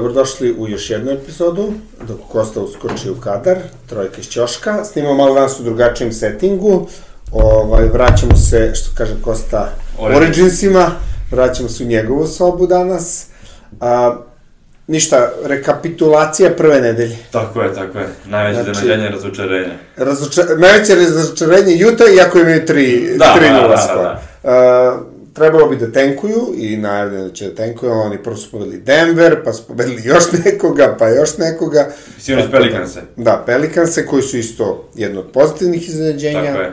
[0.00, 1.72] Dobrodošli u još jednu epizodu,
[2.08, 4.84] dok Kosta uskoči u kadar, trojka iz Ćoška.
[4.84, 6.88] Snimamo malo danas u drugačijem settingu.
[7.32, 10.22] Ovaj, vraćamo se, što kaže Kosta, Origins.
[10.22, 10.90] Originsima.
[11.30, 13.26] Vraćamo se u njegovu sobu danas.
[13.80, 14.16] A,
[14.86, 17.16] ništa, rekapitulacija prve nedelje.
[17.32, 18.08] Tako je, tako je.
[18.26, 18.86] Najveće Znači- znači...
[18.86, 19.72] iznenađenje, razočarenje.
[19.96, 20.42] Razoča...
[20.58, 23.96] Najveće razočarenje Juta, iako imaju tri, Da, tri da, da, skor.
[24.02, 24.20] da.
[24.44, 24.98] A,
[25.34, 29.44] trebalo bi da tenkuju i najavljeno da će da tenkuju, oni prvo su pobedili Denver,
[29.44, 31.90] pa su pobedili još nekoga, pa još nekoga.
[32.18, 33.02] Sinoć Pelikanse.
[33.16, 36.52] Da, Pelikanse, koji su isto jedno od pozitivnih iznenađenja.
[36.52, 36.72] Tako je.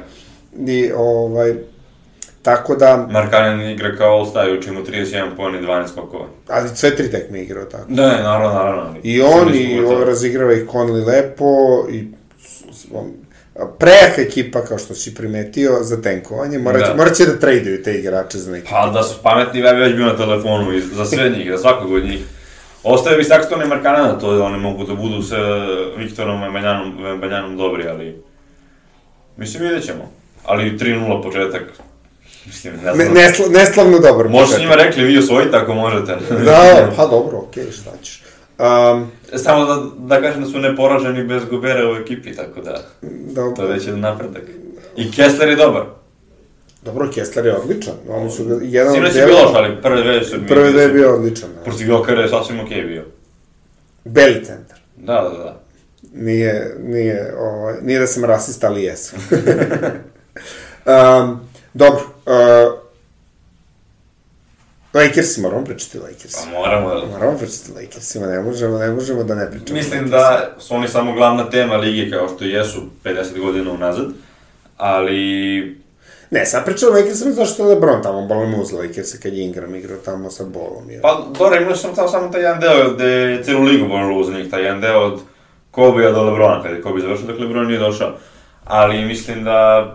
[0.68, 1.54] I, ovaj,
[2.42, 6.26] tako da, Markanen igra kao All-Star, uči mu 31 pojene i 12 skokova.
[6.48, 7.86] ali sve tri tekme igrao tako.
[7.90, 8.96] Da, ne, naravno, naravno.
[9.04, 12.08] I on, i razigrava ih Conley lepo, i
[12.94, 13.12] on,
[13.80, 16.58] prejaka ekipa, kao što si primetio, za tenkovanje.
[16.60, 16.96] Morat, Da.
[16.96, 18.68] morat će da traduju te igrače za neki.
[18.70, 21.58] Pa da su pametni, ja bi već bio na telefonu i za sve njih, za
[21.58, 22.20] svakog od njih.
[22.84, 25.36] Ostaje bi Saxton i Markanena, to oni mogu da budu sa
[25.98, 28.22] Viktorom Vembanjanom, Vembanjanom dobri, ali...
[29.38, 30.12] Mislim, vidjet ćemo.
[30.46, 31.64] Ali 3-0 početak,
[32.46, 33.14] mislim, ne Ne, znam.
[33.14, 33.92] nesla, neslavno.
[33.92, 34.60] Možete početak.
[34.62, 36.18] njima rekli, vi osvojite ako možete.
[36.46, 38.24] Da, pa dobro, okej, šta ćeš.
[38.60, 42.82] Um, Samo da, da kažem da su neporaženi bez Gobera u ekipi, tako da,
[43.36, 44.44] dobro, to je već jedan napredak.
[44.96, 45.84] I Kessler je dobar.
[46.82, 47.94] dobro, Kessler je odličan.
[48.10, 50.36] Oni su jedan Sinoć je bilo ali prve dve su...
[50.48, 51.50] Prve dve je bio odličan.
[51.56, 51.64] Da.
[51.64, 53.06] Protiv Jokera je sasvim okej bio.
[54.06, 54.78] Beli centar.
[54.96, 55.62] Da, da, da.
[56.14, 59.20] Nije, nije, ovaj, nije da sam rasista, ali jesam.
[60.86, 61.40] um,
[61.74, 62.87] dobro, uh,
[64.98, 66.38] Lakersi, moramo pričati o Lakersi.
[66.44, 67.06] Pa moramo.
[67.12, 69.78] Moramo pričati Lakersima, ne možemo, ne možemo da ne pričamo.
[69.78, 74.08] Mislim da su oni samo glavna tema lige, kao što jesu 50 godina unazad,
[74.78, 75.78] ali...
[76.32, 79.44] Ne, sad pričamo o Lakersima zato što je LeBron tamo bolimo uz Lakersa kad je
[79.44, 80.90] Ingram igrao tamo sa bolom.
[80.90, 81.02] Je.
[81.02, 84.30] Pa, dobro, imali sam tamo samo taj jedan deo gde je celu ligu bolilo uz
[84.30, 85.20] njih, taj jedan deo od
[85.72, 88.14] Kobe do Lebrona, kada je Kobe završio, dok Lebron nije došao.
[88.66, 89.92] Ali mislim da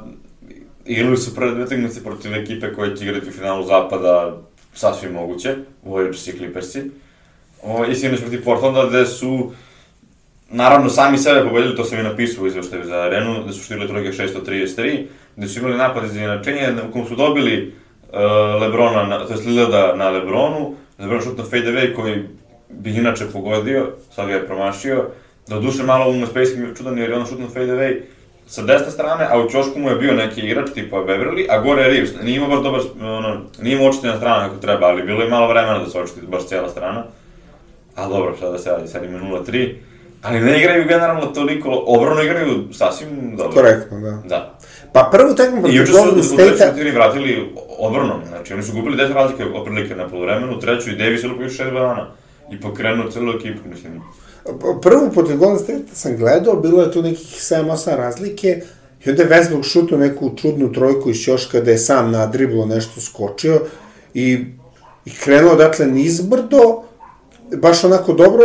[0.84, 4.36] igrali su prve dve utakmice protiv ekipe koje će igrati u finalu zapada
[4.74, 6.82] sasvim moguće, Warriors i Clippersi.
[7.62, 9.52] O, I sinoć protiv Portlanda gde su
[10.50, 13.88] naravno sami sebe pobedili, to sam i napisao u izveštaju za arenu, gde su štirili
[13.88, 15.06] trojke 633,
[15.36, 17.74] gde su imali napad iz izjednačenja, u kom su dobili
[18.12, 22.24] uh, Lebrona, na, to jest Lillada na Lebronu, Lebron šutno fade away koji
[22.68, 25.08] bi inače pogodio, sad ga je promašio,
[25.48, 28.00] da duše malo u Spacey čudan jer je on šutno fade away
[28.46, 31.82] sa desne strane, a u ćošku mu je bio neki igrač tipa Beverly, a gore
[31.82, 35.22] je Reeves, nije imao baš dobar, ono, nije imao očitena strana ako treba, ali bilo
[35.22, 37.04] je malo vremena da se očiti baš cijela strana.
[37.94, 39.74] Ali dobro, šta da se radi, sad ima 0-3.
[40.22, 43.52] Ali ne igraju generalno toliko, obrano igraju sasvim dobro.
[43.52, 44.22] Korektno, da.
[44.28, 44.58] Da.
[44.92, 48.62] Pa prvu tekmu protiv juče su Golden u trećoj State-a, četiri vratili odbranom, znači oni
[48.62, 51.72] su gubili 10 razlike oprilike na polovremenu, u treću i Davis je lupio još 6
[51.72, 52.06] banana.
[52.50, 54.02] I pokrenuo celu ekipu, mislim.
[54.82, 58.62] Prvu protiv Golden State-a sam gledao, bilo je tu nekih 7-8 razlike,
[59.04, 62.66] i onda je Westbrook šutno neku čudnu trojku iz Ćoška da je sam na driblu
[62.66, 63.60] nešto skočio
[64.14, 64.44] i,
[65.04, 66.82] i krenuo odatle nizbrdo,
[67.56, 68.44] baš onako dobro,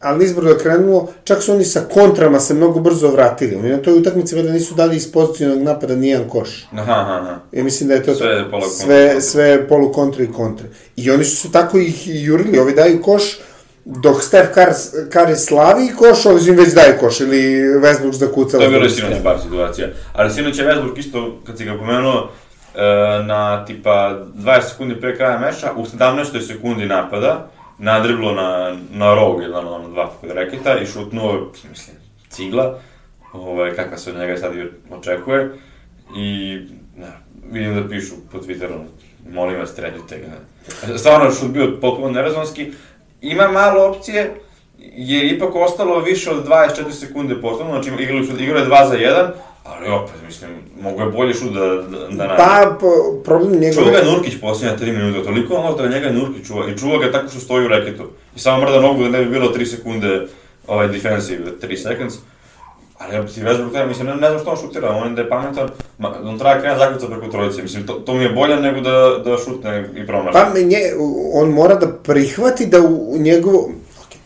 [0.00, 3.56] ali nizbrdo je krenulo, čak su oni sa kontrama se mnogo brzo vratili.
[3.56, 6.68] Oni na toj utakmici valjda nisu dali iz pozicionog napada nijedan koš.
[6.72, 7.38] Aha, aha, aha.
[7.52, 8.68] Ja mislim da je to Sve kontra.
[8.68, 10.66] sve, sve polu kontra i kontre.
[10.96, 13.38] I oni su se tako ih jurili, ovi daju koš,
[13.88, 14.50] dok Steph
[15.10, 17.38] Curry, slavi koš, ovi im već daju koš, ili
[17.80, 18.64] Westbrook zakucava.
[18.64, 19.88] To je bilo sinoć par situacija.
[20.12, 22.30] Ali sinoć je Westbrook isto, kad si ga pomenuo,
[22.74, 22.80] e,
[23.22, 26.46] na tipa 20 sekundi pre kraja meša, u 17.
[26.46, 31.96] sekundi napada, nadriblo na, na rog, jedan ono dva kod reketa i šutnuo, mislim,
[32.28, 32.78] cigla,
[33.32, 35.50] ovaj, kakva se od njega sad i očekuje.
[36.16, 36.58] I,
[36.96, 37.12] ne,
[37.50, 38.84] vidim da pišu po Twitteru,
[39.30, 40.98] molim vas, trenite ga.
[40.98, 42.72] Stvarno, šut bio potpuno nerezonski.
[43.20, 44.34] Ima malo opcije,
[44.78, 48.88] jer je ipak ostalo više od 24 sekunde potpuno, znači igrali su, igrao je 2
[48.88, 49.28] za 1,
[49.64, 50.50] ali opet, mislim,
[50.80, 52.36] mogo je bolje šut da, da, da nađe.
[52.36, 52.86] Pa, po,
[53.24, 53.92] problem Čuva njegove...
[53.92, 57.28] ga Nurkić posljednja 3 minuta, toliko ono da njega Nurkić čuva, i čuva ga tako
[57.28, 58.04] što stoji u reketu.
[58.36, 60.26] I samo mrda nogu da ne bi bilo 3 sekunde,
[60.66, 62.14] ovaj defensive, 3 seconds.
[62.98, 65.68] Ali ja ti Westbrook mislim, ne, ne znam što on šutira, on da je pametan,
[65.98, 69.18] ma, on treba krena zakuca preko trojice, mislim, to, to mi je bolje nego da,
[69.24, 70.32] da šutne i promaši.
[70.32, 70.78] Pa, nje,
[71.32, 73.70] on mora da prihvati da u, u njegovu...
[74.08, 74.18] Okay.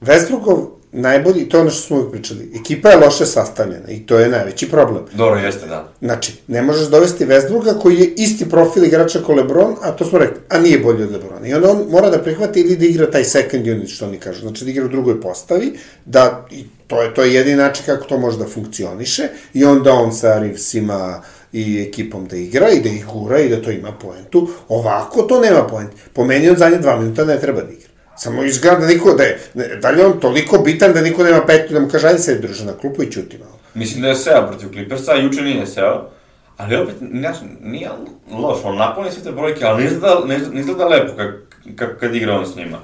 [0.00, 4.18] Westbrookov najbolji, to je ono što smo uvijek pričali, ekipa je loše sastavljena i to
[4.18, 5.04] je najveći problem.
[5.12, 5.92] Dobro, jeste, da.
[6.00, 10.18] Znači, ne možeš dovesti Westbrooka koji je isti profil igrača kao LeBron, a to smo
[10.18, 11.46] rekli, a nije bolji od LeBrona.
[11.46, 14.40] I onda on mora da prihvati ili da igra taj second unit, što oni kažu.
[14.40, 15.72] Znači, da igra u drugoj postavi,
[16.04, 19.92] da, i to je, to je jedini način kako to može da funkcioniše, i onda
[19.92, 21.22] on sa Reevesima
[21.52, 24.48] i ekipom da igra i da ih gura i da to ima poentu.
[24.68, 25.96] Ovako to nema poentu.
[26.12, 27.85] Po meni on zadnje dva minuta ne treba da igra.
[28.18, 29.38] Samo izgleda da niko, da je,
[29.82, 32.34] da li je on toliko bitan da niko nema petu da mu kaže, ajde se
[32.34, 33.58] druže na klupu i ćuti malo.
[33.74, 36.08] Mislim da je seo protiv Clippersa, juče nije seo,
[36.56, 37.90] ali opet, znaš, nije
[38.32, 41.34] loš, on napuni sve te brojke, ali ne izgleda, ne, izgleda- ne izgleda lepo kak,
[41.76, 42.78] kak, kad igra on s njima.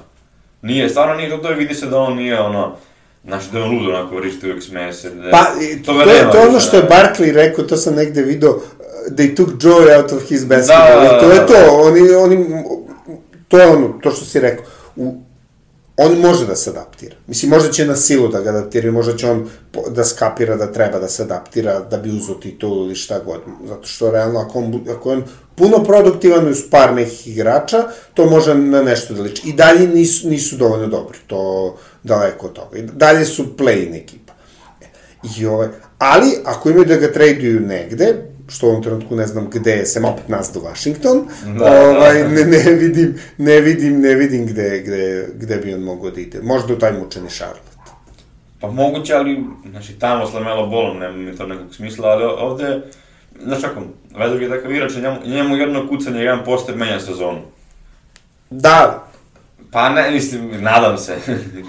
[0.61, 2.75] Nije, stvarno nije to, to vidi se da on nije ono,
[3.23, 5.09] znaš, da je on ludo onako vrišti uvijek smeje se.
[5.09, 5.43] Da, Pa,
[5.85, 6.83] to, to, je, to je ono što je.
[6.83, 8.59] Barkley rekao, to sam negde video,
[9.07, 11.01] they took joy out of his basketball.
[11.01, 11.71] Da, da, I to je da, to, da.
[11.71, 12.63] oni, oni,
[13.47, 14.65] to je ono, to što si rekao.
[14.95, 15.13] U,
[15.97, 17.15] on može da se adaptira.
[17.27, 19.49] Mislim, možda će na silu da ga adaptira, možda će on
[19.89, 23.41] da skapira da treba da se adaptira, da bi uzo titulu ili šta god.
[23.67, 25.23] Zato što realno, ako on, ako on
[25.55, 29.49] puno produktivan uz par nekih igrača, to može na nešto da liči.
[29.49, 32.77] I dalje nisu, nisu dovoljno dobri, to daleko od toga.
[32.77, 34.33] I dalje su play-in ekipa.
[35.37, 35.67] I ovaj,
[35.97, 39.85] ali, ako imaju da ga traduju negde, što u ovom trenutku ne znam gde je,
[39.85, 41.89] sem opet nas do Washington, Da, da.
[41.89, 46.21] ovaj, ne, ne vidim, ne vidim, ne vidim gde, gde, gde bi on mogao da
[46.21, 46.41] ide.
[46.41, 47.73] Možda u taj mučeni Charlotte.
[48.59, 52.81] Pa moguće, ali, znači, tamo s Lamelo bolom nema mi to nekog smisla, ali ovde,
[53.43, 53.81] znaš kako,
[54.17, 57.39] Vedog je takav igrač, njemu, njemu jedno kucanje, jedan poster menja sezonu.
[58.49, 59.07] Da,
[59.73, 61.15] Pa ne, mislim, nadam se.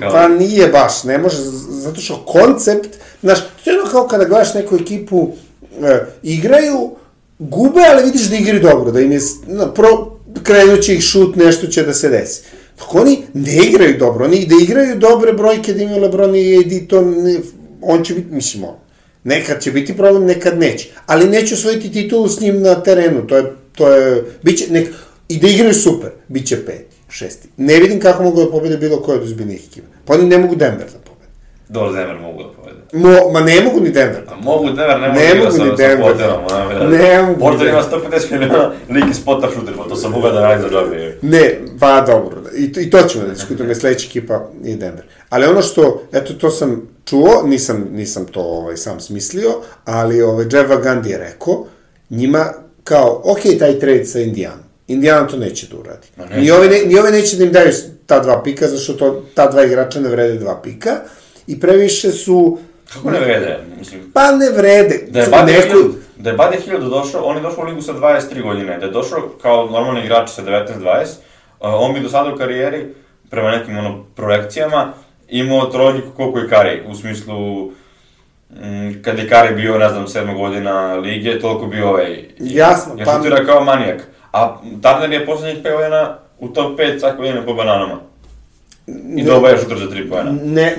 [0.00, 1.37] Kao, pa nije baš, ne može,
[1.69, 5.32] zato što koncept, znaš, to je ono kao kada gledaš neku ekipu,
[5.82, 6.91] e, igraju,
[7.38, 11.67] gube, ali vidiš da igraju dobro, da im je, na, pro, krenut ih šut, nešto
[11.67, 12.43] će da se desi.
[12.79, 16.88] Dok oni ne igraju dobro, oni da igraju dobre brojke, da imaju Lebron i AD,
[16.88, 17.38] to ne,
[17.82, 18.75] on će biti, mislim, on,
[19.25, 20.88] nekad će biti problem, nekad neće.
[21.06, 24.88] Ali neće osvojiti titulu s njim na terenu, to je, to je, bit će, nek,
[25.29, 27.49] i da igraju super, bit će peti, šesti.
[27.56, 29.87] Ne vidim kako mogu da pobede bilo koje od ozbiljnih ekipa.
[30.05, 31.13] Pa oni ne mogu Denver da pobede.
[31.69, 32.78] Dobro, Denver mogu da povede.
[32.93, 35.50] Mo, ma ne mogu ni Denver da A mogu Denver, ne mogu Ne da igra
[35.50, 36.00] mogu ni Denver.
[36.02, 36.40] Porterom.
[36.75, 40.32] ono, Ne mogu Porter ima 150 miliona lik iz spota šuter, pa to sam mogao
[40.32, 41.19] da radi za džabe.
[41.22, 41.50] Ne,
[41.81, 45.05] pa dobro, i, to- i to ćemo da diskutujemo, sledeća ekipa je Denver.
[45.28, 49.50] Ali ono što, eto, to sam čuo, nisam, nisam to ovaj, sam smislio,
[49.84, 51.67] ali ovaj, Jeff Van Gundy je rekao,
[52.10, 52.46] njima
[52.84, 54.58] kao, ok, taj trade sa Indijanom,
[54.88, 56.06] Indijana to neće da uradi.
[56.37, 57.70] Ni ove, ne, ni ove neće da im daju
[58.06, 60.90] ta dva pika, zašto to, ta dva igrača ne vrede dva pika,
[61.46, 62.58] i previše su,
[62.93, 64.11] Kako ne vrede, mislim.
[64.14, 65.06] pa ne vrede.
[65.11, 67.93] Da je Bade Hield, da je Bade Hield došao, on je došao u ligu sa
[67.93, 71.06] 23 godine, da je došao kao normalni igrač sa 19-20,
[71.61, 72.94] on bi do sada u karijeri,
[73.31, 74.93] prema nekim ono, projekcijama,
[75.29, 77.67] imao trojku koliko je Kari, u smislu,
[78.50, 82.25] mm, kad je Kari bio, ne znam, 7 godina lige, toliko bio ovaj...
[82.38, 84.06] Jasno, ja pa- šutira kao manijak.
[84.32, 88.00] A Turner je poslednjih 5 godina u top 5 svake godine po bananama.
[89.17, 90.35] I doba je šuter za 3 pojena.
[90.44, 90.76] Ne,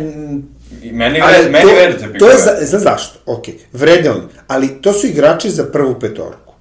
[0.84, 3.20] I meni, Ali vre, meni to, to je za, za zašto?
[3.26, 3.44] Ok,
[3.74, 4.22] vrede oni.
[4.48, 6.54] Ali to su igrači za prvu petorku.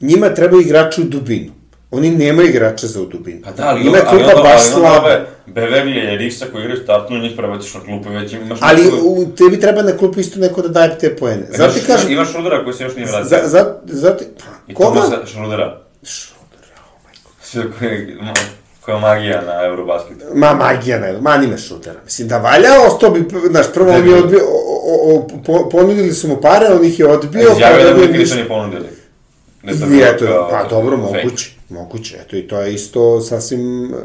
[0.00, 1.52] Njima trebaju igrači u dubinu.
[1.90, 3.40] Oni nemaju igrača za u dubinu.
[3.44, 5.26] Pa da, ali, je ali, klupa onda, baš ali slaba.
[5.46, 8.58] Beverly i Riksa koji igraju startnu, njih prebacиш na klupu već imaš...
[8.62, 11.46] Ali u, tebi treba na klupu isto neko da daje te poene.
[11.50, 13.28] Zato ti kažem, Imaš Šrudera koji se još nije vratio.
[13.28, 14.24] za, za, zato,
[14.68, 15.00] I koga?
[15.00, 15.80] Tomasa Šrudera.
[17.42, 18.16] Sve koji,
[18.84, 20.24] koja magija na Eurobasketu.
[20.34, 22.00] Ma, magija ne, ma nime šutera.
[22.04, 26.28] Mislim, da valja, ostao bi, znaš, prvo on je odbio, o, o, po- ponudili su
[26.28, 27.52] mu pare, on ih je odbio.
[27.52, 28.34] Izjavio pa da mu dobio nikad ništa.
[28.36, 28.86] nije ponudili.
[29.62, 33.96] Da I eto, kao pa dobro, moguće, moguće, eto i to je isto sasvim e,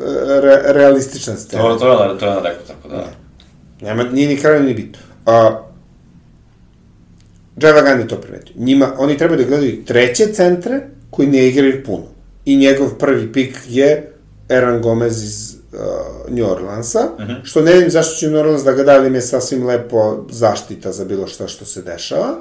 [0.41, 1.63] re, realistična scena.
[1.63, 3.05] To, to je to je ona rekao tako da.
[3.81, 4.99] Nema, nije ni krajno ni bitno.
[5.25, 5.61] A,
[7.61, 8.55] Java Gandhi to primetio.
[8.57, 12.05] Njima, oni treba da gledaju treće centre koji ne igraju puno.
[12.45, 14.13] I njegov prvi pik je
[14.49, 15.79] Eran Gomez iz uh,
[16.29, 16.99] New Orleansa,
[17.43, 20.25] što ne vidim zašto će New Orleans da ga da, ali im je sasvim lepo
[20.31, 22.35] zaštita za bilo šta što se dešava.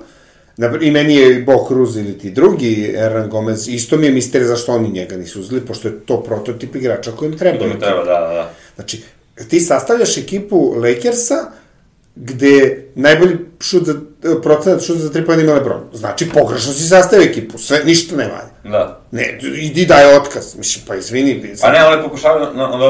[0.80, 4.72] I meni je Bo Cruz ili ti drugi Eran Gomez, isto mi je misterija zašto
[4.72, 7.66] oni njega nisu uzeli, pošto je to prototip igrača kojim treba.
[7.66, 8.52] Mi treba, da, da, da.
[8.74, 9.02] Znači,
[9.48, 11.50] ti sastavljaš ekipu Lakersa,
[12.16, 13.94] gde najbolji šut za,
[14.42, 15.80] procenat šut za tri pojene ima Lebron.
[15.92, 18.72] Znači, pogrešno si sastavio ekipu, sve, ništa ne valja.
[18.78, 19.00] Da.
[19.10, 21.54] Ne, idi daj otkaz, mislim, pa izvini.
[21.62, 22.46] Pa ne, ali pokušavaju,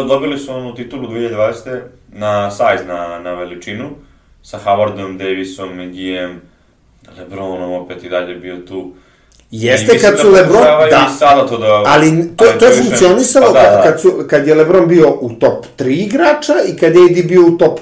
[0.09, 1.81] dobili su onu titulu 2020.
[2.13, 3.91] na size, na, na veličinu,
[4.43, 6.41] sa Howardom, Davisom, McGeeem,
[7.19, 8.93] Lebronom opet i dalje bio tu.
[9.51, 11.83] Jeste I kad su da Lebron, da, sada to da...
[11.87, 13.83] ali to, to je više- funkcionisalo Pa da, da.
[13.83, 17.27] kad, kad, su, kad je Lebron bio u top 3 igrača i kad je AD
[17.29, 17.81] bio u top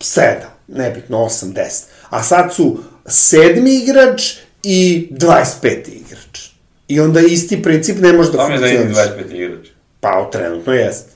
[0.00, 0.34] 7,
[0.68, 1.84] nebitno, 8, 10.
[2.10, 4.22] A sad su sedmi igrač
[4.62, 5.88] i 25.
[5.88, 6.50] igrač.
[6.88, 9.24] I onda isti princip ne može da Pa mi je da ima funkcioniše.
[9.30, 9.66] 25 igrač.
[10.00, 11.12] Pa, trenutno jeste.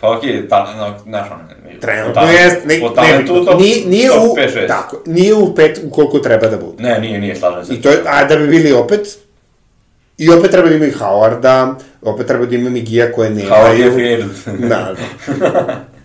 [0.00, 3.86] Pa okej, ta, no, znaš ono, ne, Trenutno jest, ne, po ne, talentu top, nije,
[3.86, 4.68] nije top u, 5-6.
[4.68, 6.82] tako, nije u pet koliko treba da bude.
[6.82, 7.74] Ne, nije, nije, slažem se.
[7.74, 9.18] I to je, a da bi bili opet,
[10.18, 13.50] I opet treba da imaju Howarda, opet treba da imaju Migija koje nemaju.
[13.50, 14.60] Howard je agent.
[14.68, 14.94] da,
[15.38, 15.84] da.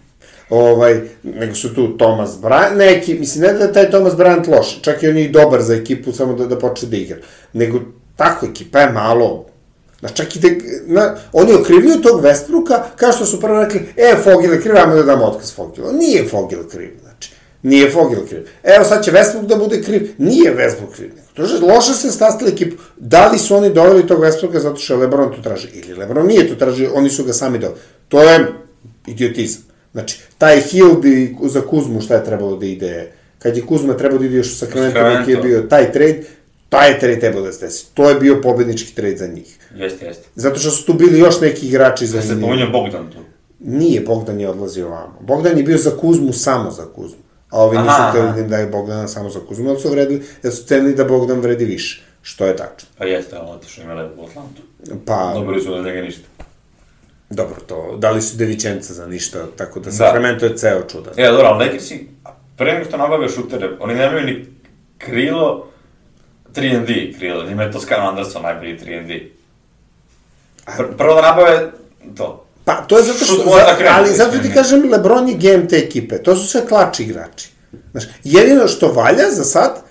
[0.51, 4.81] ovaj, nego su tu Thomas Bryant, neki, mislim, ne da je taj Thomas Bryant loš,
[4.81, 7.17] čak i on je dobar za ekipu, samo da, da počne da igra,
[7.53, 7.79] nego
[8.15, 9.45] tako, ekipa je malo,
[10.01, 10.47] Znaš, čak i da,
[10.85, 14.95] na, oni okrivljuju tog Westbrooka, kao što su prvo rekli, e, Fogel je kriv, ajmo
[14.95, 15.91] da damo otkaz Fogelu.
[15.93, 17.31] Nije Fogel kriv, znači.
[17.63, 18.47] Nije Fogel kriv.
[18.63, 20.13] Evo, sad će Westbrook da bude kriv.
[20.17, 21.11] Nije Westbrook kriv.
[21.33, 22.83] To je loše se stastili ekipu.
[22.97, 25.67] Da li su oni doveli tog Westbrooka zato što je Lebron to traži?
[25.73, 27.79] Ili Lebron nije to tražio, oni su ga sami doveli.
[28.07, 28.53] To je
[29.07, 29.70] idiotizam.
[29.91, 34.19] Znači, taj Hild i za Kuzmu šta je trebalo da ide, kad je Kuzma trebalo
[34.19, 36.23] da ide još u Sacramento, dok je bio taj trade,
[36.69, 37.85] taj trade trebalo da se desi.
[37.93, 39.57] To je bio pobednički trade za njih.
[39.75, 40.27] Jeste, jeste.
[40.35, 42.41] Zato što su tu bili još neki igrači za Da se njih.
[42.41, 43.17] pominja Bogdan tu.
[43.59, 45.17] Nije, Bogdan je odlazio ovamo.
[45.21, 47.21] Bogdan je bio za Kuzmu samo za Kuzmu.
[47.49, 48.35] A ovi nisu Aha, hteli aha.
[48.35, 51.39] da im daju Bogdana samo za Kuzmu, ali su vredili, jer su cenili da Bogdan
[51.39, 52.03] vredi više.
[52.21, 52.89] Što je tačno.
[52.97, 54.61] Pa jeste, ali otišao ima lepo u Atlantu.
[55.05, 56.21] Pa, Dobili su od njega ništa.
[57.31, 59.91] Dobro, to, dali su Devičenca za ništa, tako da Da.
[59.91, 61.13] Sacramento je ceo čudan.
[61.17, 62.07] E, dobro, ali Lakersi,
[62.57, 64.45] pre nego što nabave šutere, oni nemaju ni
[64.97, 65.67] krilo
[66.55, 69.19] 3&D krilo, njima je Toscano Anderson najbolji 3&D.
[70.77, 71.71] Pr prvo da nabave
[72.17, 72.45] to.
[72.65, 75.75] Pa, to je zato što, da za, ali zato ti kažem, Lebron je GM te
[75.77, 77.49] ekipe, to su sve klači igrači.
[77.91, 79.81] Znaš, jedino što valja za sad,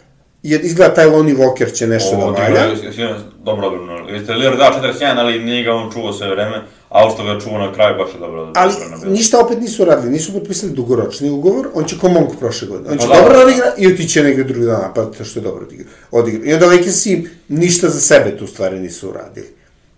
[0.42, 2.48] je, izgleda taj Lonnie Walker će nešto da Ovo valja.
[2.72, 4.08] igra, sinoć dobro odbrano.
[4.08, 6.56] Jeste Lillard dao 41, ali nije ga on čuvao sve vreme,
[6.88, 9.12] a ovo što ga čuva na kraju baš je dobro Ali odbrano bilo.
[9.12, 12.90] ništa opet nisu radili, nisu potpisali dugoročni ugovor, on će ko Monk prošle godine.
[12.90, 13.20] On će Pa da.
[13.20, 15.86] dobro da odigra i otiće negde drugi dan napadati što je dobro odigra.
[16.10, 16.50] odigra.
[16.50, 19.46] I onda Lakersi ništa za sebe tu stvari nisu uradili.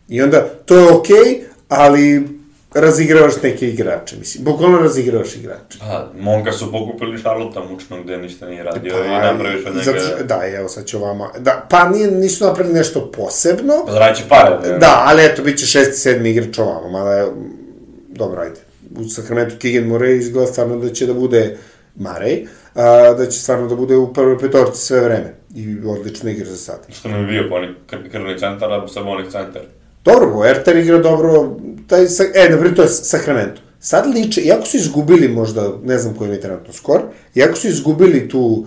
[0.08, 2.28] I onda, to je okej, ali
[2.75, 4.45] razigravaš neke igrače, mislim.
[4.45, 5.79] Bukvalno razigravaš igrače.
[5.79, 10.00] Pa, Monka su pokupili Charlotte mučno gde ništa nije radio Pa, i napraviš od njega...
[10.00, 11.31] zato Da, evo sad ću vama...
[11.38, 14.79] Da, pa nije, nisu napravili nešto posebno, Pa zaradit će pare.
[14.79, 17.26] Da, ali eto, bit će šesti, sedmi igrač ovamo, mada je,
[18.09, 18.61] dobro, ajde.
[18.97, 21.57] U Sacramento Keegan Murray izgleda stvarno da će da bude
[21.99, 25.35] Murray, a, da će stvarno da bude u prvoj petorci sve vreme.
[25.55, 26.87] I odlično igra za sad.
[26.88, 29.62] Što mi je bio kr krvni centar, a samo onih centar.
[30.05, 32.03] Dobro, Boerter igra dobro, taj,
[32.35, 33.61] e, naprijed, to je Sacramento.
[33.81, 37.01] Sad liče, iako su izgubili možda, ne znam koji im je trenutno skor,
[37.35, 38.67] iako su izgubili tu,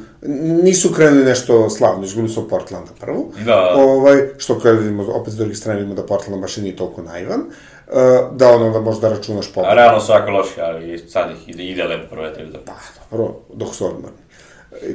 [0.63, 3.73] nisu krenuli nešto slavno, izgubili su od Portlanda prvo, Da.
[3.75, 7.01] ovaj, što kada vidimo, opet s druge strane vidimo da Portland baš i nije toliko
[7.01, 7.95] naivan, uh,
[8.37, 9.75] da ono da možda računaš A pobedu.
[9.75, 12.73] realno svako loše, ali sad ih ide, ide lepo tri za Pa,
[13.11, 14.24] dobro, dok su odmorni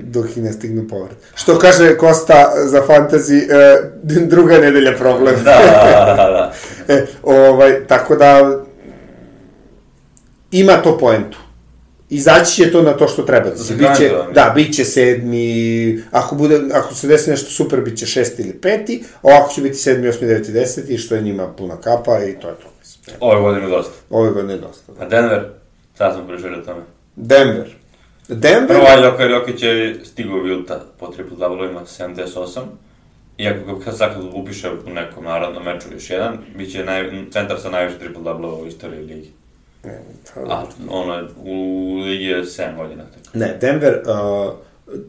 [0.01, 1.17] dok ih ne stignu povred.
[1.35, 5.35] Što kaže Kosta za fantasy, uh, druga nedelja problem.
[5.45, 6.53] Da, da, da, da.
[6.95, 8.61] E, ovaj, tako da,
[10.53, 11.39] ima to poentu.
[12.11, 13.51] Izaći će to na to što treba.
[13.55, 14.29] Za Biće, da.
[14.35, 18.53] da, bit će sedmi, ako, bude, ako se desi nešto super, bit će šesti ili
[18.53, 22.49] peti, ovako će biti sedmi, osmi, deveti, deseti, što je njima puna kapa i to
[22.49, 22.69] je to.
[22.81, 23.17] mislim.
[23.21, 23.93] Ove godine dosta.
[24.11, 24.93] Ove godine dosta.
[24.99, 25.45] A Denver?
[25.95, 26.81] Sad smo pričali o tome.
[27.17, 27.80] Denver.
[28.35, 32.61] Denver, Prvo, Joker Jokić je stigao u Vilta po triple double ima 78.
[33.39, 37.11] Iako ga kad sad kad upiše u nekom naravnom meču još jedan, bit će naj,
[37.33, 39.31] centar sa najviše triple double u istoriji ligi.
[40.37, 43.05] A, ono je, u ligi je 7 godina.
[43.05, 43.39] Tako.
[43.39, 44.53] Ne, Denver, uh,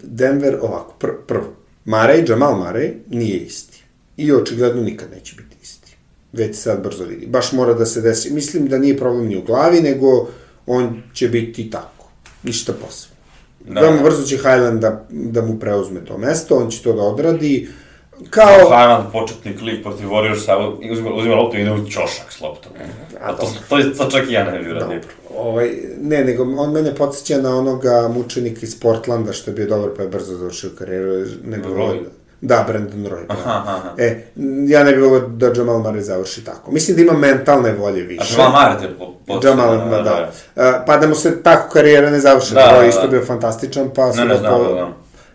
[0.04, 1.54] Denver ovako, pr prvo,
[1.86, 3.84] Murray, Jamal Murray nije isti.
[4.18, 5.96] I očigledno nikad neće biti isti.
[6.34, 7.26] Već sad brzo vidi.
[7.26, 8.34] Baš mora da se desi.
[8.34, 10.30] Mislim da nije problem ni u glavi, nego
[10.66, 12.10] on će biti tako.
[12.44, 13.11] Ništa posebno.
[13.68, 13.82] Da.
[13.82, 17.70] Veoma brzo će Highland da, da mu preuzme to mesto, on će to da odradi.
[18.30, 18.58] Kao...
[18.58, 22.72] Highland, početnik lik protiv Warriorsa, uzima, uzima loptu i ide u ćošak s loptom.
[23.22, 25.00] A to, to, to, to čak i ja ne bi uradio.
[25.38, 29.90] Ovaj, ne, nego on mene podsjeća na onoga mučenika iz Portlanda što je bio dobar
[29.98, 31.26] pa je brzo završio karijeru.
[31.46, 31.76] Ne bi Roy?
[31.78, 33.28] volio- Da, Brandon Roy.
[33.28, 33.34] Da.
[33.34, 33.94] Aha, aha.
[33.98, 34.24] E,
[34.68, 36.72] ja ne bih volio da Jamal Murray završi tako.
[36.72, 38.34] Mislim da ima mentalne volje A više.
[38.42, 40.32] Jamal Murray te po, po, Jamal, da, da.
[40.56, 42.54] E, Pa da mu se tako karijera ne završi.
[42.54, 43.08] Da, Da, Roy da, isto da.
[43.08, 44.94] bio fantastičan, pa su Ne, ne znam, po- da, da.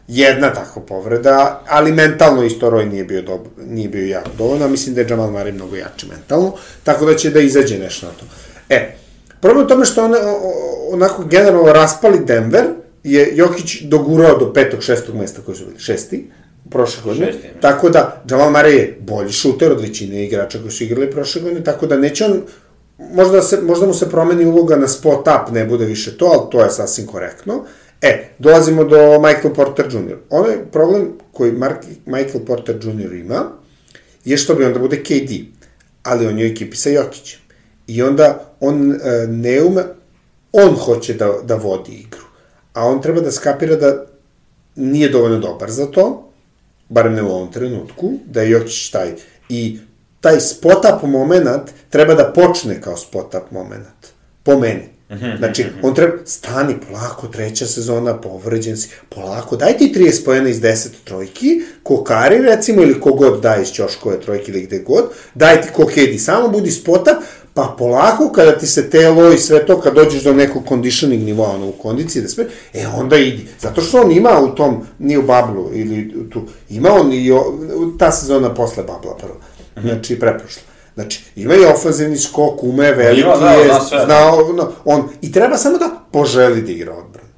[0.09, 4.69] Jedna takva povreda, ali mentalno isto Roy nije bio, dob, nije bio jako dovoljno, a
[4.69, 6.53] mislim da je Jamal Murray mnogo jači mentalno,
[6.85, 8.25] tako da će da izađe nešto na to.
[8.69, 8.97] E,
[9.41, 10.15] problem u tome što on,
[10.93, 12.65] onako generalno raspali Denver,
[13.05, 16.31] je Jokić dogurao do petog, šestog mesta koji su bili, šesti,
[16.71, 21.11] prošle godine, tako da Jamal Murray je bolji šuter od većine igrača koji su igrali
[21.11, 22.43] prošle godine, tako da neće on,
[22.99, 26.51] možda, se, možda mu se promeni uloga na spot up, ne bude više to, ali
[26.51, 27.65] to je sasvim korektno.
[28.03, 30.17] E, dolazimo do Michael Porter Jr.
[30.31, 33.13] Onaj problem koji Mark, Michael Porter Jr.
[33.13, 33.45] ima,
[34.25, 35.31] je što bi onda bude KD,
[36.03, 37.41] ali on je u ekipi sa Jokićem.
[37.87, 39.83] I onda on e, ne ume,
[40.53, 42.25] on hoće da, da vodi igru,
[42.73, 44.07] a on treba da skapira da
[44.77, 46.26] nije dovoljno dobar za to,
[46.89, 49.13] barem ne u ovom trenutku, da je Jokić taj.
[49.49, 49.79] I
[50.21, 54.13] taj spot-up moment treba da počne kao spot-up moment.
[54.43, 54.97] Po meni.
[55.39, 60.61] Znači, on treba, stani polako, treća sezona, povređen si, polako, daj ti 30 pojena iz
[60.61, 65.63] 10 trojki, ko Kari recimo, ili kogod daje iz Ćoškove trojke ili gde god, daj
[65.63, 67.21] ti ko Kedi, samo budi spota,
[67.57, 71.51] pa polako, kada ti se telo i sve to, kad dođeš do nekog conditioning nivoa,
[71.51, 73.49] ono, u kondiciji da sve, e, onda idi.
[73.61, 77.59] Zato što on ima u tom, nije u bablu, ili tu, ima on i o,
[77.99, 79.37] ta sezona posle babla prvo.
[79.83, 80.63] Znači, preprošla.
[80.95, 85.57] Znači, ima i ofanzivni skok, ume, veliki Ima, da, je, zna zna, on, i treba
[85.57, 87.29] samo da poželi da igra odbranu.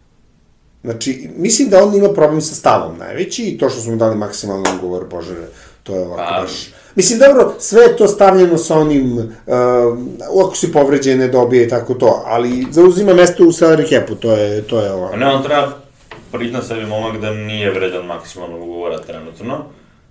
[0.84, 4.70] Znači, mislim da on ima problem sa stavom najveći i to što smo dali maksimalno
[4.78, 5.34] ugovor, bože,
[5.82, 6.70] to je ovako Pa, baš...
[6.94, 9.24] Mislim, dobro, sve je to stavljeno sa onim, uh,
[10.44, 14.32] ako si povređen, ne dobije i tako to, ali zauzima mesto u salary capu, to
[14.32, 15.14] je, to je ovako.
[15.14, 15.72] A ne, on treba
[16.32, 19.64] priznat sebi momak da nije vredan maksimalnog ugovora trenutno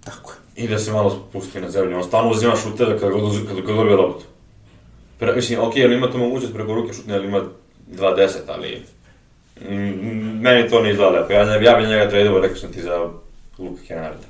[0.06, 0.64] Tako je.
[0.64, 1.98] i da se malo spusti na zemlju.
[1.98, 4.26] On stalno uzima šuteve kada god, kada god dobije loptu.
[5.20, 7.42] Pre, mislim, okej, on ima tu mogućnost preko ruke šutne, ali ima
[7.92, 8.82] 2-10, ali...
[9.62, 11.34] Mm, meni to ne izgleda lepo.
[11.34, 13.10] Ja, ne- ja bi njega tradovao, rekao sam ti za
[13.60, 14.28] Luka Kennarda.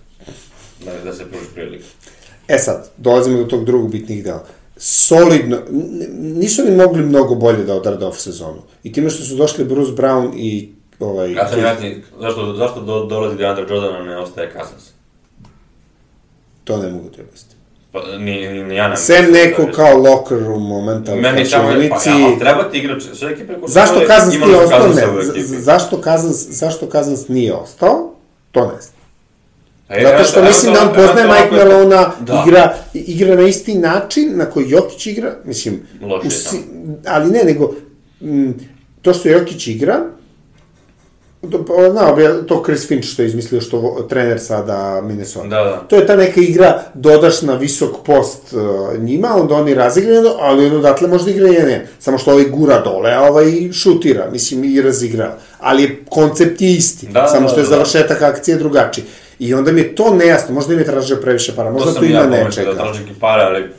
[0.85, 1.85] Da, da se pruži prilika.
[2.47, 4.43] E sad, dolazimo do tog drugog bitnih dela.
[4.77, 5.57] Solidno,
[6.19, 8.61] nisu oni mogli mnogo bolje da odrade off sezonu.
[8.83, 11.33] I time što su došli Bruce Brown i ovaj...
[11.33, 14.83] Ja sam jasni, zašto, zašto do, dolazi DeAndre Jordan, a ne ostaje Cousins?
[16.63, 17.55] To ne mogu ti objasniti.
[17.91, 21.57] Pa, ni, ni, ni ja ne Sem neko kao locker room momenta u Meni pa,
[21.57, 22.09] kačionici.
[22.09, 24.85] ja, ali treba ti igrač, sve ekipe koje Zašto Kazans nije ostao?
[24.85, 25.41] U Ne.
[25.43, 28.13] Zašto Kazans, zašto Kazans nije ostao?
[28.51, 28.96] To ne znam.
[29.89, 32.43] E, Zato što to- evo mislim da on evo poznaje to Mike Melona, Da.
[32.43, 36.63] igra, igra na isti način na koji Jokić igra, mislim, Loše u je si-
[37.05, 37.73] ali ne, nego,
[38.21, 38.53] m,
[39.01, 39.99] to što Jokić igra,
[41.41, 43.77] pa, znao bi to Chris Finch što je izmislio što
[44.09, 45.47] trener sada Minnesota.
[45.47, 45.77] Da, da.
[45.79, 48.59] To je ta neka igra, dodaš na visok post uh,
[48.99, 51.87] njima, onda oni razigraju, ali on odatle možda igra ne.
[51.99, 55.37] Samo što ovaj gura dole, a ovaj šutira, mislim, i razigrava.
[55.59, 57.75] Ali koncept je isti, Da, samo što je da, da.
[57.75, 59.05] završetak akcije drugačiji.
[59.39, 61.99] I onda mi je to nejasno, možda im je tražio previše para, možda To tu
[61.99, 62.73] sam ima ja nečega.
[62.73, 63.69] da traži pare, ali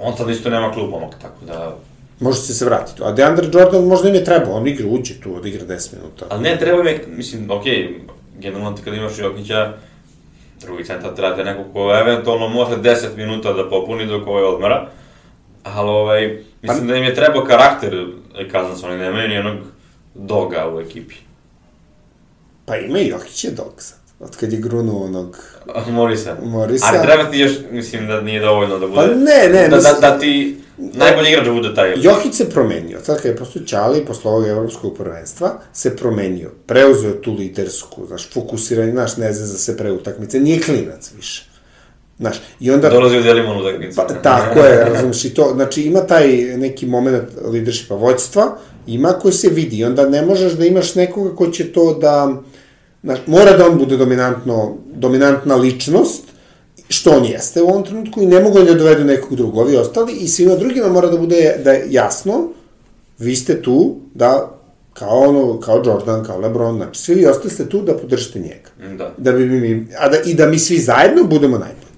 [0.00, 1.76] on tad isto nema klub omak, tako da...
[2.20, 3.02] Možda će se vratiti.
[3.04, 6.26] A DeAndre Jordan možda im je trebao, on igra, uđe tu, odigra 10 minuta.
[6.28, 8.00] Ali ne, treba mi, mislim, okej,
[8.38, 9.72] generalno ti kad imaš Jokića,
[10.60, 14.88] drugi centar treba te neko ko eventualno može 10 minuta da popuni dok ovaj odmara,
[15.64, 18.06] ali ovaj, mislim da im je trebao karakter
[18.52, 19.56] Cousins, oni nemaju ni onog
[20.14, 21.14] doga u ekipi.
[22.64, 23.99] Pa ima i Jokić je dog sad.
[24.20, 25.38] Od kad je grunuo onog...
[25.88, 26.36] Morisa.
[26.42, 26.86] Morisa.
[26.88, 29.00] Ali treba ti još, mislim da nije dovoljno da bude...
[29.00, 31.94] Pa ne, ne, da, mislim- da, da ti najbolji igrač da bude taj.
[31.96, 32.98] Jokić se promenio.
[33.02, 36.50] Sad kad je postao Ćali, posle ovog evropskog prvenstva, se promenio.
[36.66, 40.40] Preuzeo tu lidersku, znaš, fokusiranje, znaš, ne zna za se pre utakmice.
[40.40, 41.50] Nije klinac više.
[42.18, 42.88] Znaš, i onda...
[42.90, 43.96] Dolazi od Jelimon utakmicu.
[43.96, 48.56] Pa, tako je, razumiješ, i to, znači ima taj neki moment leadershipa vođstva,
[48.86, 52.42] ima koji se vidi, onda ne možeš da imaš nekoga ko će to da,
[53.02, 56.22] znaš, mora da on bude dominantno, dominantna ličnost,
[56.88, 60.12] što on jeste u ovom trenutku i ne mogu da dovedu nekog drugog, ovi ostali,
[60.12, 62.48] i svima drugima mora da bude da je jasno,
[63.18, 64.58] vi ste tu da,
[64.92, 68.96] kao ono, kao Jordan, kao LeBron, znači, svi vi ostali ste tu da podržite njega
[68.98, 69.14] Da.
[69.18, 71.90] da bi mi, a da, i da mi svi zajedno budemo najbolji.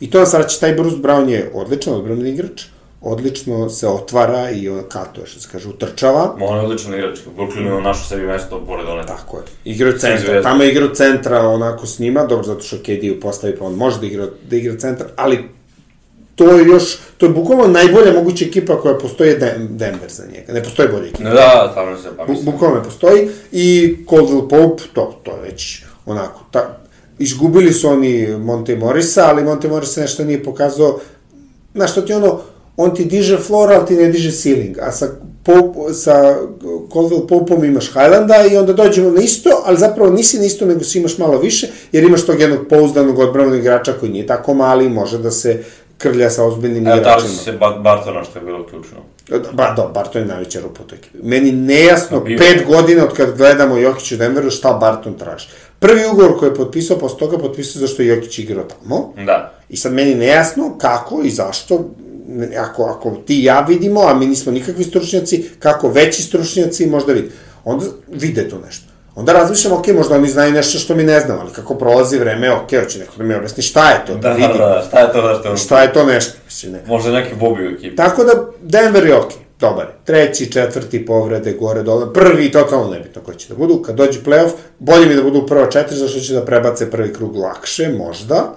[0.00, 2.62] I to nas vraća, taj Bruce Brown je odličan odbrani igrač,
[3.02, 6.34] odlično se otvara i on, kao to je što se kaže, utrčava.
[6.38, 7.18] Ma on je odličan igrač.
[7.26, 9.06] U Brooklynu je našao sebi mesto pored one.
[9.06, 9.42] Tako je.
[9.64, 13.04] Igra u centra, tamo je igra u centra onako s njima, dobro, zato što KD
[13.04, 15.48] ju postavi, pa on može da igra, da igra centar, ali
[16.34, 19.34] to je još, to je bukvalno najbolja moguća ekipa koja postoji
[19.68, 20.52] Denver za njega.
[20.52, 21.30] Ne postoji bolja ekipa.
[21.30, 22.52] Da, stvarno se, pa mislim.
[22.52, 26.78] bukvalno ne postoji i Caldwell Pope, to, to je već onako, ta,
[27.18, 31.00] izgubili su oni Monte Morisa, ali Monte Morisa nešto nije pokazao,
[31.74, 32.40] znaš, što ti ono,
[32.82, 35.06] on ti diže floor, ali ti ne diže ceiling, a sa,
[35.44, 36.36] Pope, sa
[36.92, 40.84] Caldwell Popeom imaš Highlanda i onda dođemo na isto, ali zapravo nisi na isto, nego
[40.84, 44.88] si imaš malo više, jer imaš tog jednog pouzdanog odbranog igrača koji nije tako mali,
[44.88, 45.64] može da se
[45.98, 47.04] krlja sa ozbiljnim igračima.
[47.04, 48.98] tali se Ba- Bartona, što je bilo ključno.
[49.52, 51.18] Ba, da, Barton je najveća rupa u toj ekipi.
[51.22, 52.38] Meni nejasno, bio.
[52.38, 55.46] pet godina od kad gledamo Jokić u Denveru, šta Barton traži.
[55.78, 59.14] Prvi ugovor koji je potpisao, posle toga potpisao zašto je Jokić igrao tamo.
[59.26, 59.54] Da.
[59.68, 61.84] I sad meni nejasno kako i zašto,
[62.58, 67.12] ako, ako ti i ja vidimo, a mi nismo nikakvi stručnjaci, kako veći stručnjaci možda
[67.12, 67.30] vidi.
[67.64, 68.84] Onda vide to nešto.
[69.14, 72.52] Onda razmišljam, ok, možda oni znaju nešto što mi ne znam, ali kako prolazi vreme,
[72.52, 74.58] ok, hoće neko da mi objasni šta je to, da, Da, da, vidim.
[74.58, 75.56] da, šta je to da što on...
[75.56, 76.82] Šta je to nešto, mislim, ne.
[76.86, 77.96] Možda neki Bobby u ekipi.
[77.96, 79.92] Tako da, Denver je okej, dobar je.
[80.04, 83.82] Treći, četvrti, povrede, gore, dole, prvi, totalno nebitno koji će da budu.
[83.82, 87.36] Kad dođe playoff, bolje mi da budu prva četiri, zašto će da prebace prvi krug
[87.36, 88.54] lakše, možda,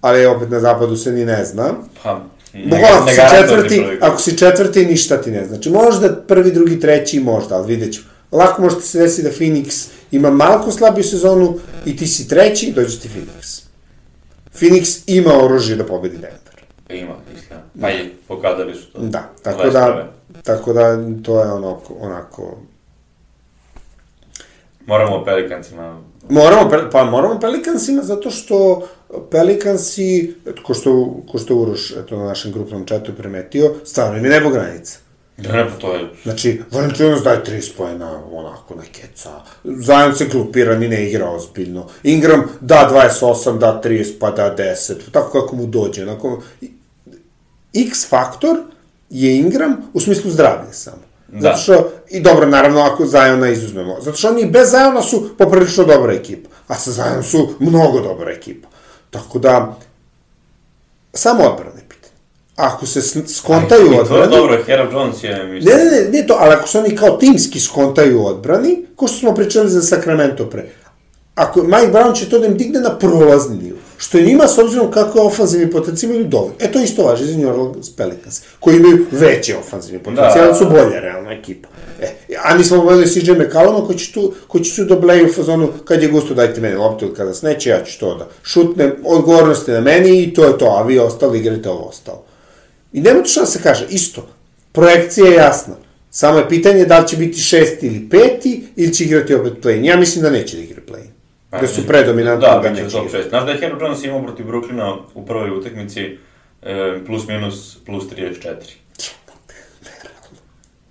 [0.00, 1.70] ali opet na zapadu se ni ne zna.
[2.02, 2.20] Pa,
[2.54, 5.70] Bukvalno, ako si četvrti, ako si četvrti, ništa ti ne znači.
[5.70, 8.06] Možda prvi, drugi, treći, možda, ali vidjet ćemo.
[8.32, 13.00] Lako može se desiti da Phoenix ima malko slabiju sezonu i ti si treći, dođe
[13.00, 13.62] ti Phoenix.
[14.60, 16.64] Phoenix ima oružje da pobedi Denver.
[16.88, 17.60] Ima, istina.
[17.80, 18.98] Pa i pokazali su to.
[18.98, 20.12] Da, tako da,
[20.42, 22.56] tako da to je onako, onako
[24.86, 26.00] Moramo Pelikancima.
[26.28, 28.88] Moramo, pa moramo Pelikansima zato što
[29.30, 34.30] Pelikansi, ko što, ko što Uroš eto, na našem grupnom četu primetio, stvarno im je
[34.30, 34.98] nebo granica.
[35.36, 36.10] Ne, pa to je...
[36.22, 39.30] Znači, Valentinos daje 30 pojena, onako, na keca.
[39.64, 41.86] Zajem se glupira, ni ne igra ozbiljno.
[42.02, 44.94] Ingram da 28, da 30, pa da 10.
[45.12, 46.02] Tako kako mu dođe.
[46.02, 46.42] Onako,
[47.74, 48.56] X faktor
[49.10, 51.02] je Ingram u smislu zdravlja samo.
[51.28, 51.40] Da.
[51.40, 53.96] Zato što, i dobro, naravno, ako Zajona izuzmemo.
[54.00, 56.50] Zato što oni bez Zajona su poprilično dobra ekipa.
[56.68, 58.68] A sa Zajonom su mnogo dobra ekipa.
[59.14, 59.76] Tako da,
[61.12, 62.14] samo odbrane je pitanje.
[62.56, 64.36] Ako se skontaju je odbrani...
[64.36, 65.76] dobro, Herald Jones je, mislim...
[65.76, 69.18] Ne, ne, ne, ne to, ali ako se oni kao timski skontaju odbrani, ko što
[69.18, 70.64] smo pričali za Sacramento pre,
[71.34, 74.58] ako Mike Brown će to da im digne na prolazni nivo, što je njima, s
[74.58, 76.54] obzirom kako je ofanzivni potencijal, imaju dovoljno.
[76.60, 80.54] E, to isto važi za New Orleans Pelicans, koji imaju veći ofanzivni potencijal, Da.
[80.54, 81.68] su bolja realna ekipa.
[82.00, 82.06] E,
[82.44, 85.68] a mi smo gledali CJ McCalluma koji će tu, koji će tu da bleju fazonu
[85.84, 89.68] kad je gusto dajte meni loptu ili kada sneće, ja ću to da šutnem, odgovornost
[89.68, 92.24] je na meni i to je to, a vi ostali igrate ovo ostalo.
[92.92, 94.28] I nema tu šta da se kaže, isto,
[94.72, 95.74] projekcija je jasna.
[96.10, 99.84] Samo je pitanje da li će biti šesti ili peti, ili će igrati opet play-in.
[99.84, 100.73] Ja mislim da neće da igra
[101.58, 101.66] play-in.
[101.76, 103.26] Da su predominantni Da, da, bit će neće top igrati.
[103.26, 103.28] 6.
[103.28, 106.18] Znaš da je Herald Jones imao protiv Brooklyna u prvoj utakmici
[106.62, 108.54] e, plus minus plus 34.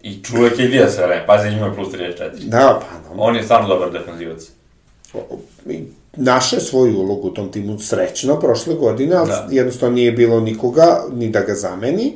[0.04, 2.30] I čuje KD sve vreme, pazi njima plus 34.
[2.40, 3.22] Da, pa, no.
[3.22, 4.42] On je stvarno dobar defenzivac.
[5.70, 5.84] I
[6.16, 9.48] Naše svoju ulogu u tom timu srećno prošle godine, ali Da.
[9.52, 12.14] jednostavno nije bilo nikoga, ni da ga zameni.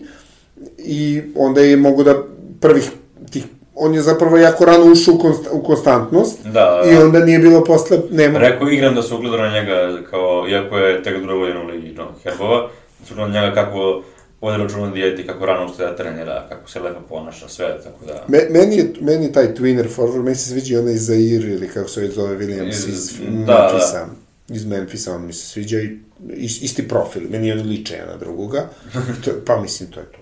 [0.77, 2.23] I onda je mogu da
[2.61, 2.91] prvih
[3.31, 3.43] tih
[3.79, 7.05] on je zapravo jako rano ušao u, konst, u konstantnost Da, i da.
[7.05, 11.03] onda nije bilo posle, nema, Rekao igram da se ugleda na njega, kao, iako je
[11.03, 12.69] tek druga godina u ligi John Herbova,
[13.07, 14.03] su na njega kako
[14.41, 18.25] vodi računa dijeti, kako rano ustaje da trenira, kako se lepo ponaša, sve, tako da...
[18.27, 21.67] Me, meni, je, meni je taj twinner forward, meni se sviđa i onaj Zair ili
[21.69, 23.13] kako se već zove Williams iz, Iz-
[23.45, 24.07] da, Memphisa.
[24.49, 25.97] Iz Memphisa on mi se sviđa i
[26.33, 28.69] is, isti profil, meni oni liče jedan na drugoga,
[29.25, 30.19] to, pa mislim to je to.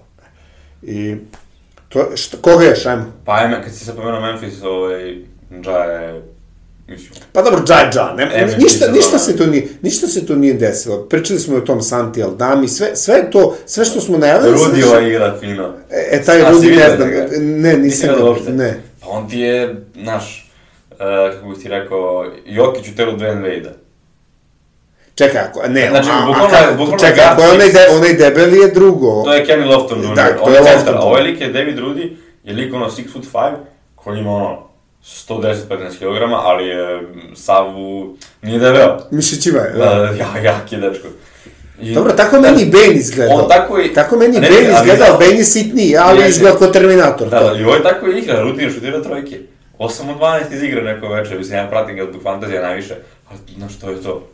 [0.81, 1.15] I
[1.89, 3.05] to, šta, koga ješ, ajmo?
[3.25, 5.17] Pa ajme, kad si se pomenuo Memphis, ovaj,
[5.65, 6.21] Ja je,
[6.87, 8.25] mislim, Pa dobro, džaj dža, ne,
[8.57, 8.91] ništa, sezona.
[8.91, 11.01] ništa, se to nije, ništa se to nije desilo.
[11.01, 14.51] Pričali smo o tom Santi Aldami, sve, sve to, sve što smo najavili...
[14.53, 15.73] Rudijeva dešava- igra fino.
[15.91, 17.27] E, e, taj A, Rudi ne znam, njega?
[17.39, 18.51] ne, nisam ga, uopšte?
[18.51, 18.79] ne.
[19.01, 20.51] Pa on ti je, znaš,
[20.91, 20.97] uh,
[21.33, 23.71] kako bih ti rekao, Jokić u telu Dwayne Wade-a.
[25.15, 28.13] Čekaj, ako, ne, Znači, a, a, bukvalno- kako- bukvalno čekaj, ako je onaj, de, onaj
[28.13, 29.23] debeli je drugo.
[29.23, 30.15] To je Kenny Lofton Jr.
[30.15, 30.97] Da, to je Lofton a Jr.
[31.01, 33.51] ovaj lik je David Rudy, je lik ono 6 foot 5,
[33.95, 34.57] koji ima ono
[35.03, 35.65] 110-15
[35.99, 38.15] kg, ali je mm, sav u...
[38.41, 38.97] nije debeo.
[39.11, 40.05] Mišićiva je, Da, da.
[40.05, 41.07] ja, jak je dečko.
[41.81, 43.37] I, Dobro, tako meni i Bane izgledao.
[43.37, 43.93] On tako i...
[43.93, 47.29] Tako meni Ne, Bane izgledao, Bane je sitniji, ali izgleda kao Terminator.
[47.29, 49.39] Da, da, i ovo je tako i igra, Rudy je šutira trojke.
[49.79, 52.95] 8 od 12 iz igre neko večer, mislim, ja pratim ga zbog fantazija najviše,
[53.29, 54.27] ali znaš, to je to.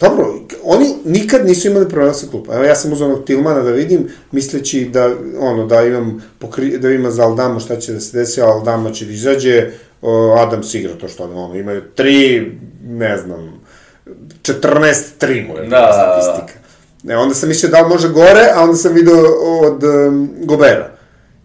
[0.00, 2.54] Dobro, oni nikad nisu imali problema sa klupa.
[2.54, 6.90] Evo ja sam uzao onog Tilmana da vidim, misleći da, ono, da imam, pokri, da
[6.90, 9.70] ima za Aldamo šta će da se desi, a Aldamo će da izađe,
[10.38, 12.52] Adams igra to što ono, imaju tri,
[12.84, 13.60] ne znam,
[14.42, 16.60] 14-3 mu je Da, statistika.
[17.02, 19.24] Ne, onda sam mislio da li može gore, a onda sam video
[19.60, 20.90] od um, Gobera.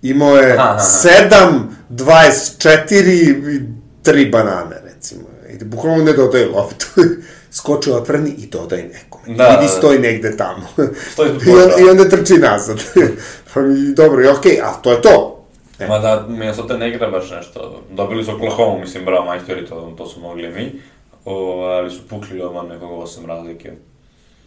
[0.02, 0.80] Imao je Aha, aha.
[0.80, 3.62] 7, 24 i
[4.04, 5.22] 3 banane, recimo.
[5.50, 6.86] I bukvalno ne dodaje loptu.
[7.60, 9.36] Skoči otvrni i dodaj nekome.
[9.38, 9.68] Da, Da, Vidi, da.
[9.68, 10.68] stoji negde tamo.
[11.12, 11.86] Stoji I, on.
[11.86, 12.84] I onda trči nazad.
[13.54, 13.60] pa
[13.96, 15.46] dobro, je okej, a to je to.
[15.80, 15.88] E.
[15.88, 17.82] Mada Minnesota ne igra baš nešto.
[17.92, 20.82] Dobili su Oklahoma, mislim, bravo majstori, to, to su mogli mi.
[21.26, 23.72] O, ali su pukli odmah nekog osam razlike.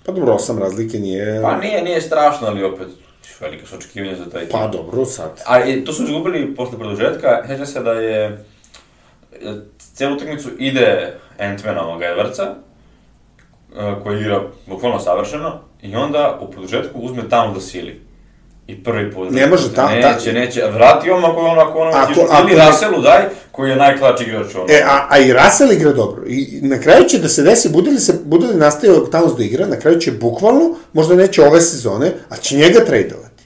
[0.07, 1.42] Pa dobro, osam razlike nije...
[1.42, 2.88] Pa nije, nije strašno, ali opet
[3.40, 4.51] velike su očekivanja za taj tim.
[4.51, 5.40] Pa dobro, sad.
[5.46, 8.44] A i to su izgubili posle produžetka, sjeća se da je
[9.33, 12.55] e, cijelu utakmicu ide Ant-Man ovoga Edwardsa,
[14.03, 18.01] koji igra bukvalno savršeno, i onda u produžetku uzme tamo da sili.
[18.67, 19.31] I prvi put.
[19.31, 20.63] Ne može ta- ta- Neće, neće.
[20.73, 24.21] Vrati on ako on ako on Ako- ako, ako ili Russellu daj, koji je najklač
[24.21, 24.65] igrač ono.
[24.69, 26.23] E, a, a i Russell igra dobro.
[26.27, 29.45] I na kraju će da se desi, bude li, se, bude li nastavio Towns da
[29.45, 30.61] igra, na kraju će bukvalno,
[30.93, 33.43] možda neće ove sezone, a će njega tradovati.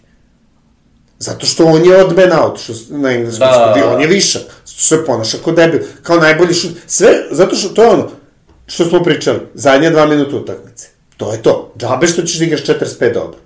[1.19, 3.95] Zato što on je od man out, što na engleskom Da, da, da.
[3.95, 7.83] on je višak, što se ponaša kao debil, kao najbolji šut, sve, zato što to
[7.83, 8.09] je ono,
[8.67, 10.89] što smo pričali, zadnja dva minuta utakmice.
[11.17, 11.73] To je to.
[11.79, 13.39] Džabe što ćeš da igraš 45 dobro.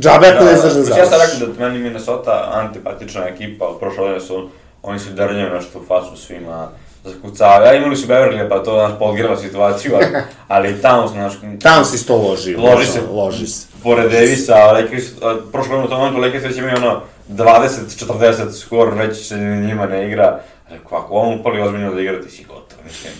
[0.00, 1.40] Džabe ako ne znaš da Mislim, Ja sam završiš.
[1.40, 4.48] rekao da meni Minnesota antipatična ekipa, od prošle godine su,
[4.82, 6.68] oni su drnjaju nešto u fasu svima,
[7.04, 10.06] zakucavaju, ja imali su Beverly, pa to, znaš, podgreva situaciju, ali,
[10.48, 12.56] ali Towns, znaš, Towns isto loži.
[12.56, 13.00] Loži se.
[13.12, 13.66] Loži se.
[13.82, 15.04] pored Davisa, Lakers,
[15.52, 20.06] prošle godine u tom momentu Lakers već imaju ono 20-40 skor, već se njima ne
[20.08, 20.40] igra.
[20.70, 23.12] Rekao, ako on upali ozbiljno da igra, ti si gotov, mislim.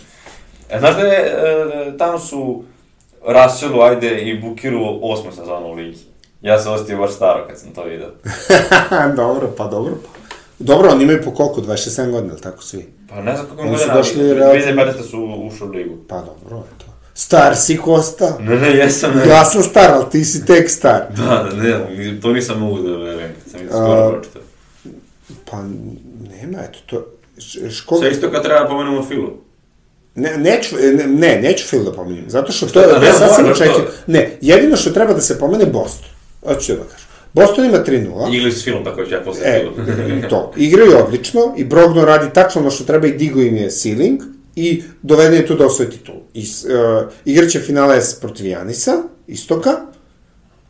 [0.71, 2.63] E, znaš da je, e, tamo su
[3.25, 5.99] Russellu, ajde, i Bukiru osma sezona u ligi.
[6.43, 8.11] Ja se ostio baš staro kad sam to vidio.
[9.17, 9.93] dobro, pa dobro.
[10.05, 10.19] Pa.
[10.61, 12.87] Dobro, oni imaju po koliko, 27 godina, ili tako svi?
[13.09, 15.97] Pa ne znam su godina, ali relativno- 2015 su ušli u ligu.
[16.09, 16.85] Pa dobro, eto.
[17.15, 18.37] Star si Kosta.
[18.41, 19.29] Ne, ne, jesam, ne.
[19.29, 21.03] Ja sam star, ali ti si tek star.
[21.11, 24.43] Da, da, ne, to nisam mogu da verujem, kad sam ih skoro pročitao.
[25.51, 25.57] Pa,
[26.33, 27.05] nema, eto, to...
[27.39, 28.01] š- Škola...
[28.01, 29.31] Sve isto kad treba da pomenemo Filu.
[30.15, 33.51] Ne, neću, ne, ne, neću Phil da pomenem, zato što to je, ne, je sasvim
[33.51, 33.85] očekivano.
[34.07, 36.09] Ne, jedino što treba da se pomene Boston.
[36.47, 37.09] Hoću da kažem.
[37.33, 38.35] Boston ima 3-0.
[38.37, 39.65] Igli su s Filom, tako ću ja posle E,
[40.31, 40.53] to.
[40.57, 44.21] Igraju odlično i Brogdon radi tačno ono što treba i digo im je ceiling
[44.57, 46.15] i doveden je tu da osvoji titul.
[46.35, 48.93] I, uh, igraće finale s protiv Janisa,
[49.27, 49.71] istoka,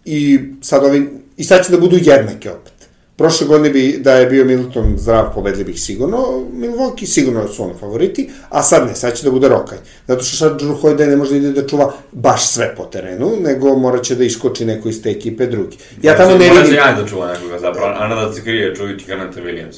[0.04, 2.72] i sad ovi, i sad će da budu jednake opet.
[3.18, 6.18] Prošle godine bi, da je bio Middleton zdrav, pobedili bih sigurno,
[6.54, 9.78] Milwaukee sigurno su ono favoriti, a sad ne, sad će da bude Rokaj.
[10.06, 13.32] Zato što sad Drew Holiday ne može da ide da čuva baš sve po terenu,
[13.40, 15.76] nego morat će da iskoči neko iz te ekipe drugi.
[16.02, 16.66] Ja tamo ne vidim...
[16.66, 19.76] se ja da čuva nekoga zapravo, a ne da se krije čujući Garneta Williams.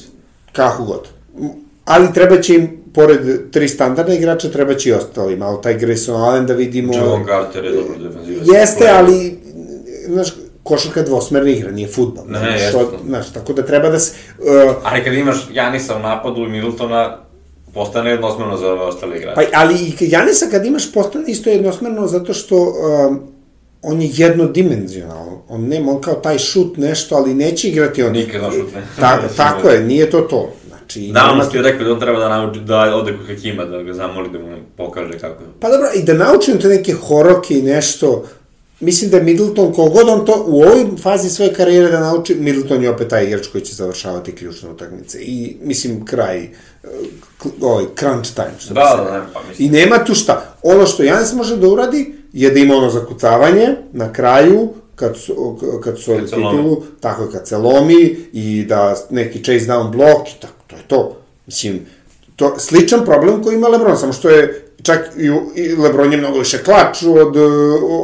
[0.51, 1.07] Kako god.
[1.85, 5.35] Ali treba će im, pored tri standardna igrača, treba će i ostali.
[5.35, 6.93] Malo taj Grayson Allen da vidimo...
[6.95, 8.47] Javon Carter je dobro defenzivac.
[8.53, 9.39] Jeste, ali,
[10.07, 10.33] znaš,
[10.71, 12.23] košarka dvosmerna igra, nije futbol.
[12.27, 14.11] Ne, znaš, od- Znaš, tako da treba da se...
[14.39, 17.17] Uh, Ali kad imaš Janisa u napadu i Middletona,
[17.73, 19.35] postane jednosmjerno za ove ostale igrače.
[19.35, 23.19] pa, ali i Janisa kad imaš postane isto jednosmerno zato što um,
[23.83, 25.27] on je jednodimenzionalan.
[25.49, 28.11] On nema, on kao taj šut nešto, ali neće igrati on.
[28.11, 28.81] Nikad na šut ne.
[28.99, 30.49] Ta, tako je, nije to to.
[30.67, 33.27] Znači, Da, nema- on ti je rekao da on treba da nauči, da ode kod
[33.27, 34.45] Hakima, da ga zamoli da mu
[34.77, 35.43] pokaže kako.
[35.59, 38.23] Pa dobro, i da naučim te neke horoke i nešto,
[38.81, 42.83] mislim da je Middleton, kogod on to u ovoj fazi svoje karijere da nauči, Middleton
[42.83, 45.19] je opet taj igrač koji će završavati ključne utakmice.
[45.19, 46.49] I, mislim, kraj,
[47.37, 49.17] k- ovaj, crunch time, što Da, da, reklo.
[49.17, 49.67] ne, pa mislim.
[49.67, 50.55] I nema tu šta.
[50.63, 55.57] Ono što Janis može da uradi, je da ima ono zakucavanje na kraju, kad su,
[55.83, 58.01] kad su Kad titulu, tako je, kad se lomi
[58.33, 61.17] i da neki chase down blok i tako, to je to.
[61.45, 61.79] Mislim,
[62.35, 66.39] to sličan problem koji ima LeBron, samo što je čak i, i LeBron je mnogo
[66.39, 67.41] više klač od, eh,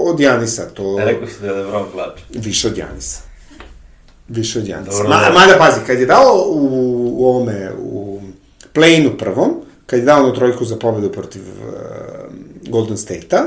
[0.05, 2.19] od Janisa, to Rekao si da je Lebron klač.
[2.29, 3.21] više od Janisa.
[4.27, 4.91] Više od Janisa.
[4.91, 5.33] Dobro, Ma, dobro.
[5.33, 6.67] mada pazi, kad je dao u,
[7.17, 8.21] u ovome, u
[8.73, 9.51] play-inu prvom,
[9.85, 11.73] kad je dao onu trojku za pobedu protiv uh,
[12.69, 13.43] Golden State-a,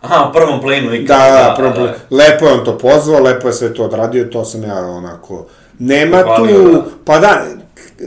[0.00, 1.06] Aha, prvom planu ikad.
[1.06, 4.44] Da, da, prvo, prvo, lepo je on to pozvao, lepo je sve to odradio, to
[4.44, 5.46] sam ja onako,
[5.78, 6.84] nema Pohvalio, tu, da.
[7.04, 7.44] pa da,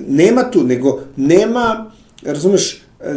[0.08, 1.92] nema tu, nego nema,
[2.26, 3.16] razumeš, e,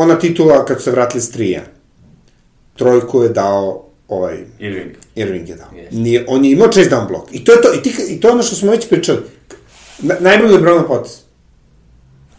[0.00, 1.62] ona titula kad se vratili s trija,
[2.76, 4.90] trojku je dao ovaj, Irving.
[5.14, 5.68] Irving je dao.
[5.76, 5.96] Jeste.
[5.96, 7.28] Nije, on je imao chase down blok.
[7.32, 9.20] I to je to, i, ti, i to je ono što smo već pričali.
[9.98, 11.12] Na, najbolji LeBronov potez.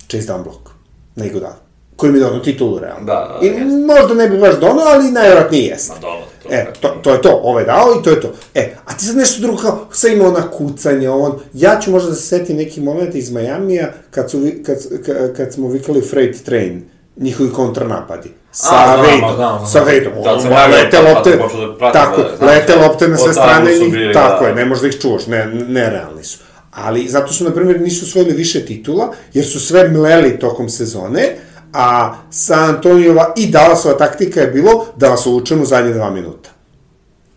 [0.08, 0.69] Chase down blok.
[1.15, 1.56] Na Iguodala.
[1.95, 3.06] Koji mi je donao titulu, realno.
[3.06, 3.65] Da, da, I jeste.
[3.65, 5.93] možda ne bi baš donao, ali najvjerojatnije jeste.
[5.93, 6.50] Ma dole, to.
[6.52, 8.34] E, to, to je to, ovo je dao i to je to.
[8.56, 12.10] E, a ti sad nešto drugo kao, sad ima ona kucanja, on, ja ću možda
[12.10, 16.43] da se setim neki moment iz Majamija, kad, su, kad, kad, kad smo vikali freight
[16.45, 16.84] train,
[17.17, 18.30] njihovi kontranapadi.
[18.52, 21.39] Sa A, znam, Vejdom, znam, sa Vejdom, Tad sam ono, ja lete lopte,
[21.80, 24.50] da tako, da, znam lete lopte na sve strane, njih, bili, tako da.
[24.50, 26.38] je, ne možeš da ih čuvaš, ne, nerealni su.
[26.71, 31.36] Ali zato su, na primjer, nisu osvojili više titula, jer su sve mleli tokom sezone,
[31.74, 36.50] a San Antonijova i Dallasova taktika je bilo da vas uvučemo u zadnje dva minuta.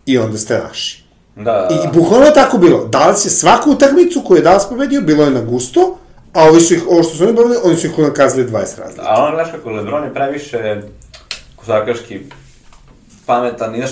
[0.05, 1.05] I onda ste naši.
[1.35, 1.91] Da, da, I da.
[1.93, 2.85] bukvalno je tako bilo.
[2.85, 5.97] Dallas je svaku utakmicu koju je Dallas pobedio, bilo je na gusto,
[6.35, 9.01] a ovi su ih, ovo što su oni pobedili, oni su ih unakazili 20 razlika.
[9.01, 10.81] A on, znaš kako, Lebron je previše
[11.55, 12.19] košarkaški
[13.25, 13.91] pametan, i, znaš,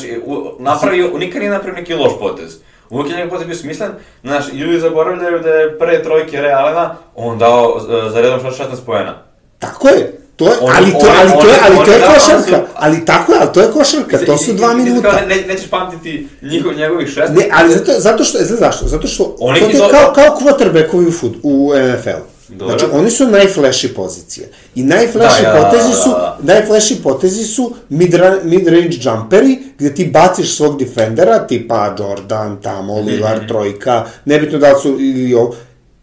[0.59, 2.55] napravio, nikad nije napravio neki loš potez.
[2.89, 3.91] Uvijek je njegov potez bio smislen,
[4.23, 8.53] znaš, ljudi zaboravljaju da je pre trojke Realena on dao e, za redom 16
[8.85, 9.15] poena.
[9.59, 10.19] Tako je.
[10.35, 12.43] To je, ali to, ali to je, ali to je košarka.
[12.43, 15.09] su- Ali tako je, ali to je košarka, to su dva minuta.
[15.09, 17.29] kao, Ne, nećeš pamtiti njihov, njegovih 16.
[17.29, 18.87] Ne, ali zato, zato što, znaš zašto?
[18.87, 22.32] Zato što Oni to je kao, kao quarterbackovi u, fut, u NFL.
[22.49, 22.77] Dobro.
[22.77, 24.49] Znači, oni su najfleši pozicije.
[24.75, 26.37] I najfleši Da, ja, potezi da, su, da.
[26.41, 32.99] najfleši potezi su mid-ra- mid-range jumperi, gde ti baciš svog defendera, tipa Jordan, tamo.
[32.99, 35.55] Lillard, trojka, nebitno da su ili ovo,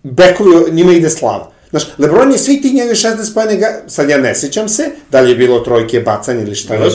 [0.02, 1.50] bekovi, njima ide slava.
[1.70, 5.30] Znaš, Lebron je svi tih njegove 16 pojene, sad ja ne sećam se, da li
[5.30, 6.92] je bilo trojke, bacanje ili šta već.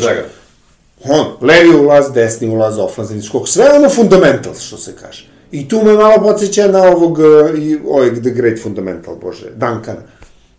[1.03, 5.34] On, levi ulaz, desni ulaz, ofanzivni skok, sve ono fundamental, što se kaže.
[5.55, 10.01] I tu me malo podsjeća na ovog, uh, i, ovaj The Great Fundamental, bože, Duncana.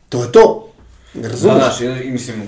[0.08, 0.68] To je to.
[1.14, 1.56] Da, Razumeš?
[1.56, 2.42] znaš, i, mislim,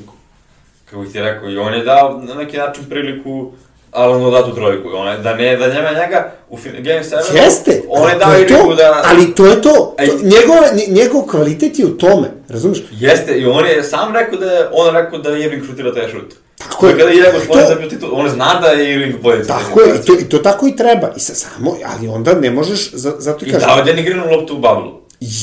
[0.85, 3.53] kako bih ti rekao, i on je dao na neki način priliku
[3.93, 4.89] Alanu da tu trojku.
[4.95, 7.37] On je, da ne, da nema njega u Game 7.
[7.37, 9.03] Jeste, On je ali dao priliku to, da...
[9.05, 9.95] ali to je to.
[9.99, 12.79] to njegov, nje- njegov kvalitet je u tome, razumeš?
[12.93, 16.09] Jeste, i on je sam rekao da je, on rekao da je Irving šutira taj
[16.09, 16.35] šut.
[16.59, 16.99] Tako je.
[16.99, 19.47] Kada je To- svoj zabio titul, on zna da je Irving bolje.
[19.47, 21.13] Tako je, i to, i to tako i treba.
[21.17, 23.69] I sa samo, ali onda ne možeš, za, zato i I kažem.
[23.69, 25.01] dao je Greenu loptu u bablu.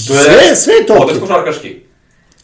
[0.08, 1.20] Sve- sve je to okej.
[1.20, 1.82] košarkaški.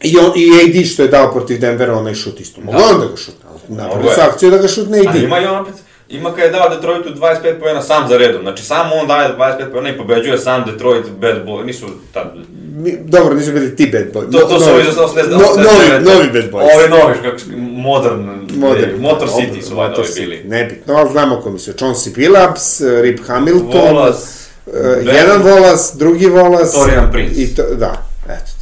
[0.01, 2.61] I, on, I AD što je dao protiv Denvera, onaj šut isto.
[2.61, 2.83] Mogu Da.
[2.85, 3.45] on da ga šutne,
[3.83, 5.15] ali se akciju da ga šutne A AD.
[5.15, 5.73] ima i on opet,
[6.11, 8.41] ima kada je dao Detroitu 25 pojena sam za redom.
[8.41, 11.65] Znači, samo on daje 25 pojena i pobeđuje sam Detroit bad boy.
[11.65, 12.33] Nisu tad...
[12.75, 14.31] Mi, dobro, nisu bili ti bad boy.
[14.31, 15.29] To, to su ovi za 80...
[15.29, 16.75] no, novi, novi bad boys.
[16.75, 20.43] Ovi novi, kako modern, Modern, Motor da, City su valjda Motor ovi bili.
[20.43, 21.73] Nebitno, ali znamo ko misle.
[21.73, 26.73] Chauncey Billups, Rip Hamilton, Volas, uh, jedan volas, drugi volas.
[26.73, 27.41] Torian Prince.
[27.41, 28.60] I to, da, eto.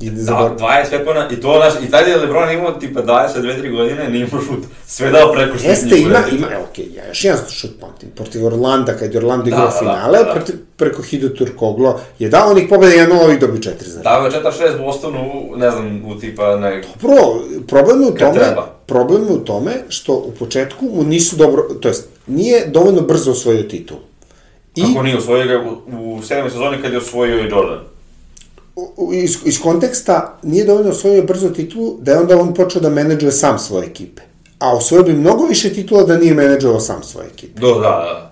[0.00, 0.50] I Da, zabor...
[0.58, 4.42] 25 pojena, i to naš, i tad je LeBron imao tipa 22-3 godine, nije imao
[4.42, 4.64] šut.
[4.86, 5.70] Sve dao preko šutnje.
[5.70, 9.44] Jeste, ima, ima, evo, okej, ja još jedan šut pamtim, protiv Orlanda, kad je Orlando
[9.44, 10.32] Da, igrao da, da, finale, da, da.
[10.32, 14.30] protiv, preko Hidu Turkoglo, je dao onih pobjeda 1-0 i dobio 4 za Dao je
[14.32, 18.56] 4-6 Bostonu, ne znam, u tipa, ne, Pro, problem je u tome,
[18.86, 23.30] problem je u tome što u početku mu nisu dobro, to jest, nije dovoljno brzo
[23.30, 23.98] osvojio titul.
[24.74, 27.78] I Kako nije osvojio ga u, u sedmoj sezoni kad je osvojio i Jordan.
[29.12, 33.32] Iz, iz konteksta nije dovoljno osvojio brzo titulu, da je onda on počeo da menadžuje
[33.32, 34.22] sam svoje ekipe.
[34.58, 37.60] A osvojio bi mnogo više titula da nije menadžovao sam svoje ekipe.
[37.60, 38.28] Do, da, da.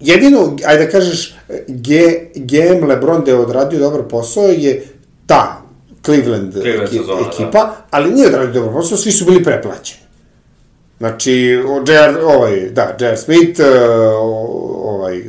[0.00, 1.34] Jedino, ajde da kažeš,
[1.68, 1.98] G,
[2.34, 4.86] GM LeBron da je odradio dobar posao je
[5.26, 5.62] ta
[6.04, 7.28] Cleveland, Cleveland eki- sezona, da.
[7.28, 10.00] ekipa, ali nije odradio dobar posao, svi su bili preplaćeni.
[10.98, 12.16] Znači, o, J.R.
[12.24, 13.16] ovaj, da, J.R.
[13.16, 13.66] Smith, uh,
[14.84, 15.22] ovaj,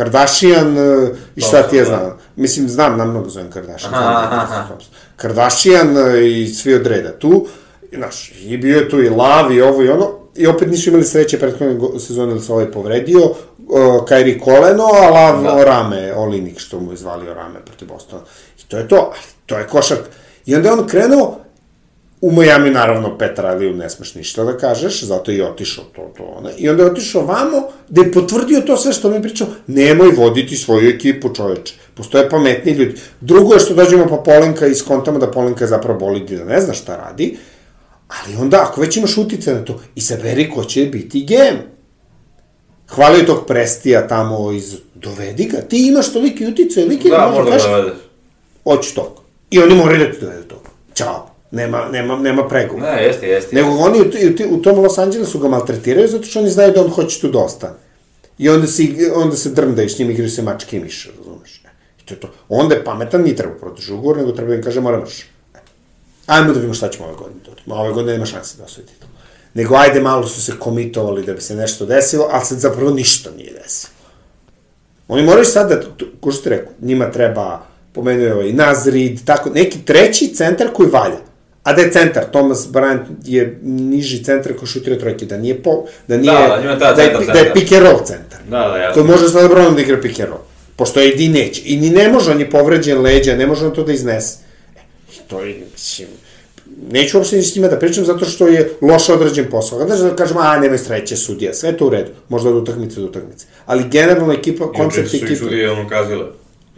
[0.00, 2.18] Kardashian uh, i šta ti ja znam.
[2.36, 3.94] Mislim, znam, namno ga zovem Kardashian.
[3.94, 5.16] Aha, znam da aha, Thompson, aha.
[5.16, 7.46] Kardashian uh, i svi od reda tu.
[7.92, 10.10] I, Znaš, i bio je tu i Lav i ovo i ono.
[10.36, 13.20] I opet nisu imali sreće prethodne sezone da se ovaj povredio.
[13.24, 15.50] Uh, Kairi koleno, a Lav Da.
[15.50, 15.64] da.
[15.64, 18.22] rame, Olinik, što mu je zvalio rame protiv Bostona.
[18.58, 20.02] I to je to, ali to je košark.
[20.46, 21.40] I onda je on krenuo,
[22.20, 26.12] U Miami, naravno, Petar Aliju ne smeš ništa da kažeš, zato je i otišao to,
[26.16, 26.50] to, ono.
[26.58, 30.56] I onda je otišao vamo, gde je potvrdio to sve što mi pričao, nemoj voditi
[30.56, 31.74] svoju ekipu, čoveče.
[31.94, 32.94] Postoje pametni ljudi.
[33.20, 36.60] Drugo je što dođemo pa Polenka i skontamo da Polenka zapravo boli i da ne
[36.60, 37.36] zna šta radi,
[38.08, 41.56] ali onda, ako već imaš utice na to, izaberi ko će biti GM.
[42.88, 44.76] Hvalio tog prestija tamo iz...
[44.94, 47.98] Dovedi ga, ti imaš toliki utice, liki Da, možda kažeš, da dovedeš.
[48.64, 49.20] hoću tog.
[49.50, 50.68] I oni moraju da ti dovedu tog.
[50.94, 51.29] Ćao.
[51.50, 52.94] Nema, nema, nema pregovora.
[52.94, 53.56] Ne, jeste, jeste.
[53.56, 56.80] Nego oni u, u, u tom Los Angelesu ga maltretiraju zato što oni znaju da
[56.80, 57.74] on hoće tu da ostane.
[58.38, 58.82] I onda se,
[59.14, 61.62] onda se drndaju s njim, igraju se mačke i miša, razumeš?
[62.02, 62.28] I to je to.
[62.48, 65.26] Onda je pametan, nije treba produži ugovor, nego treba da im kaže, moraš.
[66.26, 67.40] Ajmo da vidimo šta ćemo ove godine.
[67.44, 67.74] da uradimo.
[67.74, 69.08] Ove godine nema šanse da osvoji titul.
[69.54, 73.30] Nego ajde, malo su se komitovali da bi se nešto desilo, ali se zapravo ništa
[73.36, 73.92] nije desilo.
[75.08, 75.80] Oni moraju sad da,
[76.20, 80.90] ko što ti rekao, njima treba, pomenuo je ovaj Nazrid, tako, neki treći centar koji
[80.90, 81.29] valja.
[81.62, 85.84] A da je centar, Thomas Bryant je niži centar koji šutira trojke, da nije po,
[86.08, 88.40] da nije, Da, da, treba da, je, da je pick and roll centar.
[88.50, 88.94] Da, da, jasno.
[88.94, 90.42] Koji može sa Lebronom da igra pick and roll.
[90.76, 91.62] Pošto AD neće.
[91.64, 94.38] I ni ne može, on je povređen leđa, ne može on to da iznese.
[94.76, 94.80] E,
[95.12, 96.08] I to je, mislim,
[96.90, 99.78] neću uopšte ni s njima da pričam zato što je loše odrađen posao.
[99.78, 103.06] Kada da kažemo, a nemoj sreće sudija, sve to u redu, možda od utakmice do
[103.06, 103.46] utakmice.
[103.66, 106.24] Ali generalno ekipa, Juče koncept su i sudije ono kazile.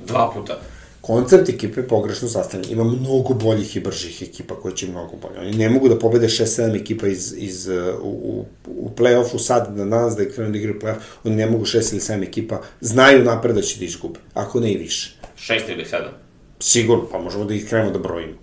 [0.06, 0.60] Dva puta.
[1.02, 2.72] Koncept ekipe je pogrešno sastavljen.
[2.72, 5.40] Ima mnogo boljih i bržih ekipa koje će mnogo bolje.
[5.40, 9.76] Oni ne mogu da pobede 6-7 ekipa iz, iz, uh, u, u, u play-offu sad,
[9.76, 12.60] da danas da je krenu da igraju play-off, oni ne mogu 6 ili 7 ekipa,
[12.80, 15.18] znaju napred da će da izgube, ako ne i više.
[15.36, 16.12] Šest ili sedam.
[16.60, 18.38] Sigurno, pa možemo da ih krenemo da brojimo.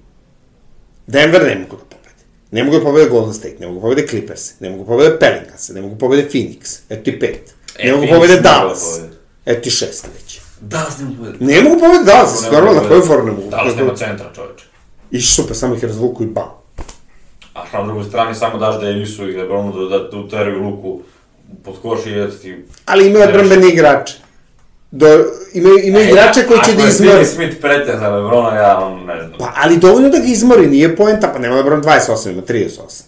[1.08, 2.24] Denver ne mogu da pobede.
[2.52, 5.20] Ne mogu da pobede Golden State, ne mogu da pobede Clippers, ne mogu da pobede
[5.20, 7.54] Pelicans, ne mogu da pobede Phoenix, eto ti pet.
[7.78, 9.00] E, ne mogu da pobede da Dallas,
[9.46, 10.29] eto ti šest već.
[10.62, 11.46] Da, s njim pobedi.
[11.46, 13.50] Ne mogu da pobede Dallas, Ne normalno, mogu na da koju foru ne mogu?
[13.50, 14.66] Da li nema centra, čoveče?
[15.12, 16.50] I super, samo ih razvuku i bam.
[17.54, 21.00] A na drugoj strani samo daš Davisu i Lebronu da, da, da uteraju luku
[21.64, 22.66] pod koš i eto ti...
[22.86, 24.14] Ali imaju odbrambene igrače.
[24.92, 25.08] Do,
[25.54, 27.12] imaju, imaju igrače koji će da izmori.
[27.12, 29.40] Ako je Smith pretnja za Lebrona, ja on ne znam.
[29.40, 33.04] Pa, ali dovoljno da ga izmori, nije poenta, pa nema Lebron 28, ima 38.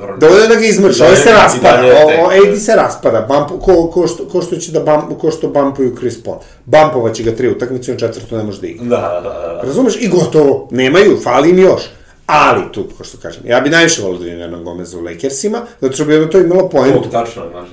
[0.00, 2.18] Pa Dovoljno je da ga izmrš, I ovaj dalje- se raspada, dalje je o, tek.
[2.18, 5.48] o, AD se raspada, bump, ko, ko, što, ko što će da bump, ko što
[5.48, 6.36] bumpuju Chris Paul.
[6.64, 8.84] Bumpovaće ga tri utakmice, on četvrtu ne može da igra.
[8.86, 9.60] Da, da, da, da.
[9.62, 9.96] Razumeš?
[9.96, 10.68] I gotovo.
[10.70, 11.82] Nemaju, fali im još.
[12.26, 15.58] Ali, tu, ko što kažem, ja bi najviše volio da vidim Hernan Gomeza u Lakersima,
[15.80, 17.68] zato što bi ono to imalo poentu Ovog tačno, znaš.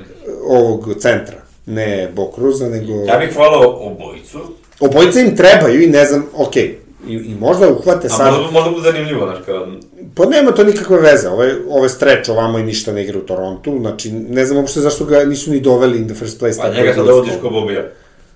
[0.48, 1.36] ovog centra.
[1.66, 2.94] Ne Bokruza, nego...
[2.94, 4.40] Ja bih hvalao obojicu,
[4.80, 8.34] Obojica im trebaju i ne znam, okej, i, i možda uhvate a sad...
[8.34, 9.68] možda, možda bude zanimljivo, znaš, kao...
[10.16, 13.20] Pa nema to nikakve veze, ovo je, ovo je streč ovamo i ništa ne igra
[13.20, 16.60] u Torontu, znači ne znam uopšte zašto ga nisu ni doveli in the first place.
[16.62, 17.86] Pa njega da sad je dovodiš ko Bobija.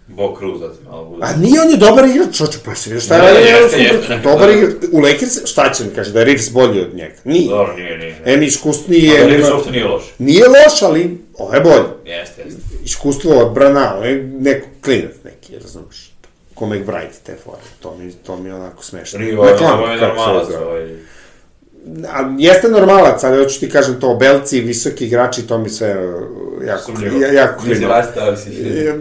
[0.08, 1.22] Bo Cruz, da ti malo bude.
[1.26, 4.20] A nije on je dobar igrač, čoče, pa se vidio šta Ne, radi na jeste,
[4.24, 7.16] Dobar da- igrač, u Lakers, šta će mi kaže, da je Reeves bolji od njega?
[7.24, 7.50] Nije.
[7.50, 8.22] Dobro, nije, nije.
[8.26, 10.04] Em, iskusniji Ali je, Reeves uopšte nije loš.
[10.20, 11.90] nije loš, ali ovo je bolji.
[12.06, 12.62] Jeste, jeste.
[12.86, 16.09] Iskustvo odbrana, on je neko klinac neki, razumeš?
[16.60, 19.20] Ko McBride te fore, to mi, to mi je onako smešno.
[19.20, 20.96] Rivo, ovo Reklama, je se normalac, ovaj...
[22.14, 26.22] A, jeste normalac, ali hoću ti kažem to, belci, visoki igrači, to mi sve uh,
[26.68, 27.20] jako, Sumnjivo.
[27.22, 27.94] ja, jako Nisi klimavo.
[27.94, 28.50] rasta, ali si...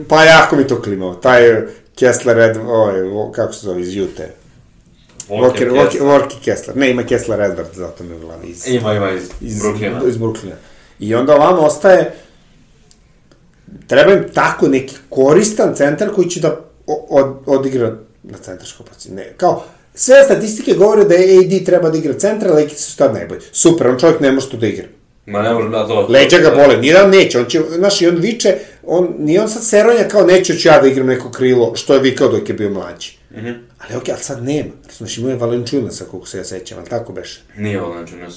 [0.09, 1.15] Pa jako mi to klimavo.
[1.15, 1.59] Taj uh,
[1.99, 4.31] Kessler, Ed, ovaj, vo- kako se zove, iz Jute.
[5.29, 6.77] Walker, Walker, Walker Kessler.
[6.77, 8.47] Ne, ima Kessler Edward, zato mi je glavi.
[8.49, 10.09] Iz, Ima, ima iz, iz Brooklyna.
[10.09, 10.55] Iz Brooklyna.
[10.99, 12.13] I onda ovamo ostaje,
[13.87, 16.68] treba im tako neki koristan centar koji će da
[17.09, 19.13] od, odigra na centarskoj poziciji.
[19.13, 23.15] Ne, kao, sve statistike govore da je AD treba da igra centra, Lakers su tad
[23.15, 23.41] najbolji.
[23.53, 24.87] Super, on čovjek ne može to da igra.
[25.27, 26.07] Ma ne može da to...
[26.09, 28.55] Leđa ga bole, nije da neće, on će, znaš, i on viče,
[28.87, 32.01] on, nije on sad seronja kao neću ću ja da igram neko krilo, što je
[32.01, 33.17] vikao dok je bio mlađi.
[33.31, 33.55] Mm -hmm.
[33.79, 34.71] Ali okej, ali sad nema.
[34.87, 37.41] Razumeš, imao je Valenčunasa, koliko se ja sećam, ali tako beše.
[37.57, 37.81] Nije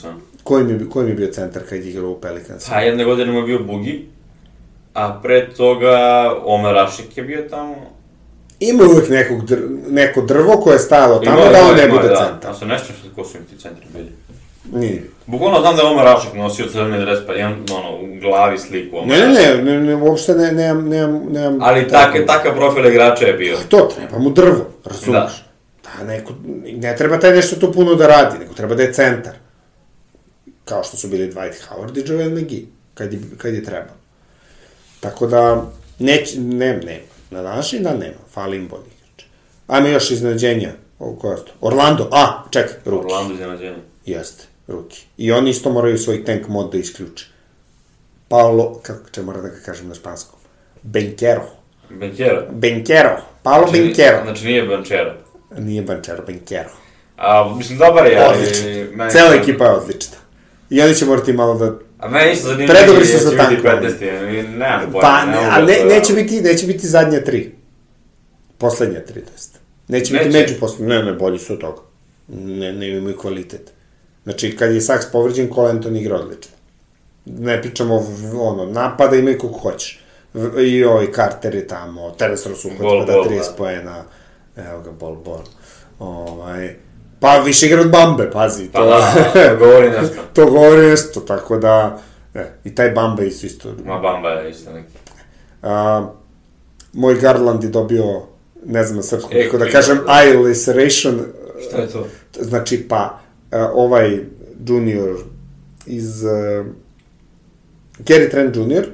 [0.02, 0.22] sam.
[0.44, 2.70] Koji mi, koji mi je bio centar kad je igrao u Pelicans?
[2.70, 4.06] Pa jedne godine mu je bio Bugi,
[4.94, 5.98] a pre toga
[6.46, 8.01] Omer Ašik je bio tamo.
[8.62, 9.58] Ima uvek nekog dr,
[9.90, 12.16] neko drvo koje je stajalo tamo Ima, da on ne bude da.
[12.16, 12.52] centar.
[12.52, 14.12] Ja se ne sjećam sad ko su im ti centri bili.
[14.74, 15.04] Nije.
[15.26, 18.98] Bukvalno znam da je Omer Ašik nosio crveni dres, pa imam ono, u glavi sliku
[18.98, 21.58] Omer Ne, ne, ne, ne, ne, uopšte ne, nemam, nemam, nemam...
[21.62, 23.58] Ali tak, takav profil igrača je bio.
[23.70, 25.46] To treba mu drvo, razumeš?
[25.98, 26.04] Da.
[26.04, 26.34] neko,
[26.64, 29.34] ne treba taj nešto tu puno da radi, nego treba da je centar.
[30.66, 33.98] Kao što su bili Dwight Howard i Joel McGee, kad je, kad je trebalo.
[35.00, 35.66] Tako da,
[36.00, 37.11] neć, ne, nema.
[37.32, 39.26] Na današnji dan nema, fali im bolji igrač.
[39.68, 40.72] Ajme još iznenađenja.
[41.00, 41.52] O, koja je to?
[41.62, 43.06] Orlando, a, čekaj, Ruki.
[43.06, 43.78] Orlando iznenađenje.
[44.06, 45.04] Jeste, Ruki.
[45.18, 47.26] I oni isto moraju svoj tank mod da isključe.
[48.28, 50.40] Paolo, kako će mora da ga kažem na španskom?
[50.84, 51.44] Benquero.
[51.90, 52.48] Benchera.
[52.52, 53.18] Benquero.
[53.44, 54.24] Paolo Znači, Benquero.
[54.24, 55.16] Znači nije Benchera.
[55.58, 56.70] Nije Banchero, Benquero.
[57.18, 58.38] A, mislim, dobar je, ali...
[58.38, 59.10] Odlično.
[59.10, 60.18] Cela ekipa je odlična.
[60.70, 61.72] I oni će morati malo da...
[62.02, 63.88] A meni isto zanimljivo Predobri su je za biti tankovanje.
[63.90, 64.40] 15.
[64.40, 65.00] i Nemam pojma.
[65.02, 67.56] Pa, ne, a da ne, to- neće biti, neće biti zadnja tri.
[68.58, 69.60] Poslednja tri, to jest.
[69.88, 70.40] Neće, biti Neće.
[70.40, 70.96] među poslednja.
[70.96, 71.82] Ne, ne, bolji su od toga.
[72.28, 73.72] Ne, ne imaju kvalitet.
[74.24, 76.52] Znači, kad je Saks povređen, Cole Anthony igra odlično.
[77.26, 78.08] Ne pričamo,
[78.40, 80.00] ono, napada imaju kako hoćeš.
[80.66, 82.02] I ovaj Carter je tamo,
[82.80, 83.54] Bol, pa da bol, 30 da.
[83.58, 84.04] poena.
[84.58, 85.40] Evo ga, bol, bol.
[86.00, 86.76] Ovaj,
[87.22, 88.70] pa više igra od Bambe, pazi.
[88.74, 90.16] Pa da, to govori nešto.
[90.36, 92.00] to govori nešto, tako da...
[92.34, 93.70] E, I taj Bamba isto isto.
[93.86, 94.94] Ma Bamba je isto neki.
[95.62, 96.08] A,
[96.94, 98.22] moj Garland je dobio,
[98.66, 101.20] ne znam na srpskom, E, kako da kako kažem, je- eye laceration.
[101.68, 102.08] Šta je to?
[102.40, 103.20] Znači, pa,
[103.52, 104.20] a, ovaj
[104.68, 105.18] junior
[105.86, 106.24] iz...
[106.24, 106.66] Uh,
[108.00, 108.86] Gary Trent junior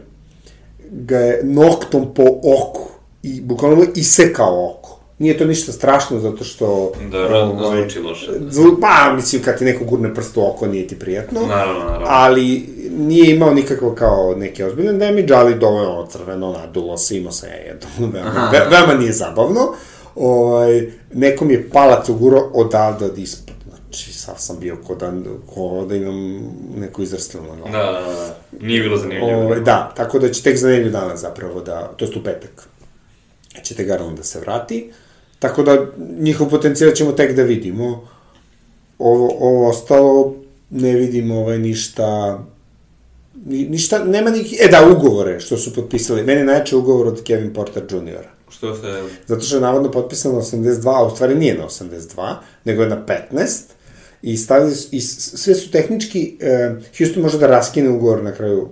[0.91, 2.89] ga je noktom po oku
[3.23, 4.76] i bukvalno isekao oko.
[5.19, 6.91] Nije to ništa strašno zato što...
[7.11, 8.31] Da, ra- da zvuči loše.
[8.49, 11.41] Zvu, pa, mislim, kad ti neko gurne prst u oko, nije ti prijatno.
[11.47, 12.07] Naravno, naravno.
[12.09, 17.31] Ali nije imao nikakvo kao neke ozbiljne damage, ali dovoljno ono crveno, nadulo se, imao
[17.31, 19.73] se jedno, veoma, ve, veoma nije zabavno.
[20.15, 23.55] Ovaj, nekom je palac uguro odavde od ispod.
[23.69, 25.11] Znači, sav sam bio ko da,
[25.53, 26.39] ko da imam
[26.77, 27.71] neku izrstenu na glavu.
[27.71, 28.37] Da, da, da.
[28.65, 29.41] Nije bilo zanimljivo.
[29.41, 32.67] Ovaj, da, tako da će tek za nedelju dana zapravo da, to jest u petak,
[33.63, 34.91] ćete Garland da se vrati.
[35.39, 35.85] Tako da
[36.19, 38.07] njihov potencijal ćemo tek da vidimo.
[38.99, 40.35] Ovo, ovo ostalo
[40.69, 42.39] ne vidimo ovaj, ništa
[43.45, 46.23] ni, ništa, nema nikih, e da, ugovore što su potpisali.
[46.23, 48.27] Meni je ugovor od Kevin Porter Jr.
[48.49, 49.03] Što ste...
[49.25, 52.35] Zato što je navodno potpisano na 82, a u stvari nije na 82,
[52.65, 53.61] nego je na 15.
[54.21, 58.69] I, stavili, i sve su tehnički, e, Houston može da raskine ugovor na kraju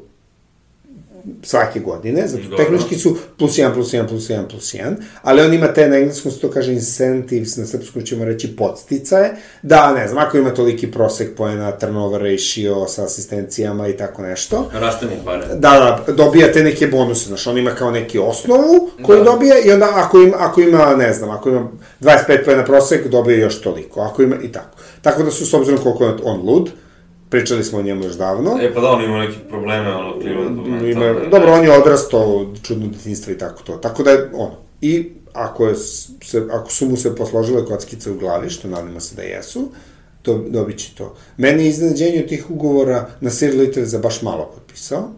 [1.44, 2.58] svake godine, zato Dobro.
[2.58, 5.98] tehnički su plus 1, plus 1, plus 1, plus 1, ali on ima te, na
[5.98, 10.54] engleskom se to kaže incentives, na srpskom ćemo reći podsticaje, da, ne znam, ako ima
[10.54, 15.46] toliki prosek poena, turnover ratio sa asistencijama i tako nešto, Raste mu pare.
[15.48, 19.24] Da, da, dobija te neke bonuse, znaš, on ima kao neki osnovu koju Da.
[19.24, 21.68] dobija i onda ako ima, ako ima, ne znam, ako ima
[22.02, 24.78] 25 pojena prosek, dobije još toliko, ako ima i tako.
[25.02, 26.70] Tako da su, s obzirom koliko je on lud,
[27.30, 28.58] Pričali smo o njemu još davno.
[28.62, 30.88] E pa da, on ima neke probleme, ono, privatno.
[30.88, 33.78] Ima, dobro, on je odrastao od čudnog detinjstva i tako to.
[33.78, 35.76] Tako da je, ono, i ako, je,
[36.24, 39.70] se, ako su mu se posložile kockice u glavi, što nadamo se da jesu,
[40.22, 41.16] to, dobit će to.
[41.38, 45.10] Meni je iznenađenje tih ugovora na Sir Little za baš malo potpisao.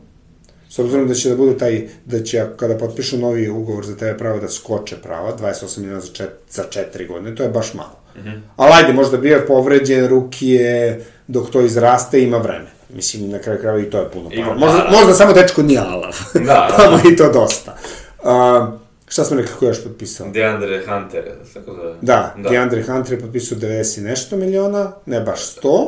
[0.70, 4.18] S obzirom da će da bude taj, da će kada potpišu novi ugovor za TV
[4.18, 7.99] prava da skoče prava, 28 miliona za, čet, za 4 godine, to je baš malo.
[8.18, 8.41] Mm -hmm.
[8.55, 12.68] Ali ajde, možda bio je povređen, ruki je, dok to izraste, ima vreme.
[12.89, 14.53] Mislim, na kraju krajeva i to je puno para.
[14.53, 16.15] Možda, možda samo dečko nije alav.
[16.34, 16.74] Da, da.
[16.78, 17.78] pa mu i to dosta.
[18.24, 20.28] Uh, šta smo rekli, ko je još potpisao?
[20.28, 21.84] Deandre Hunter, tako da...
[22.01, 22.49] Da, da.
[22.49, 25.88] Deandre Hunter je potpisao 90 nešto miliona, ne baš 100.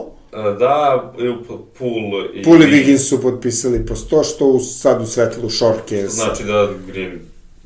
[0.60, 1.14] Da,
[1.78, 2.44] Pool i...
[2.44, 6.08] Pool i Wiggins su potpisali po 100, što u, sad u svetlu šorke...
[6.08, 7.20] Znači da Green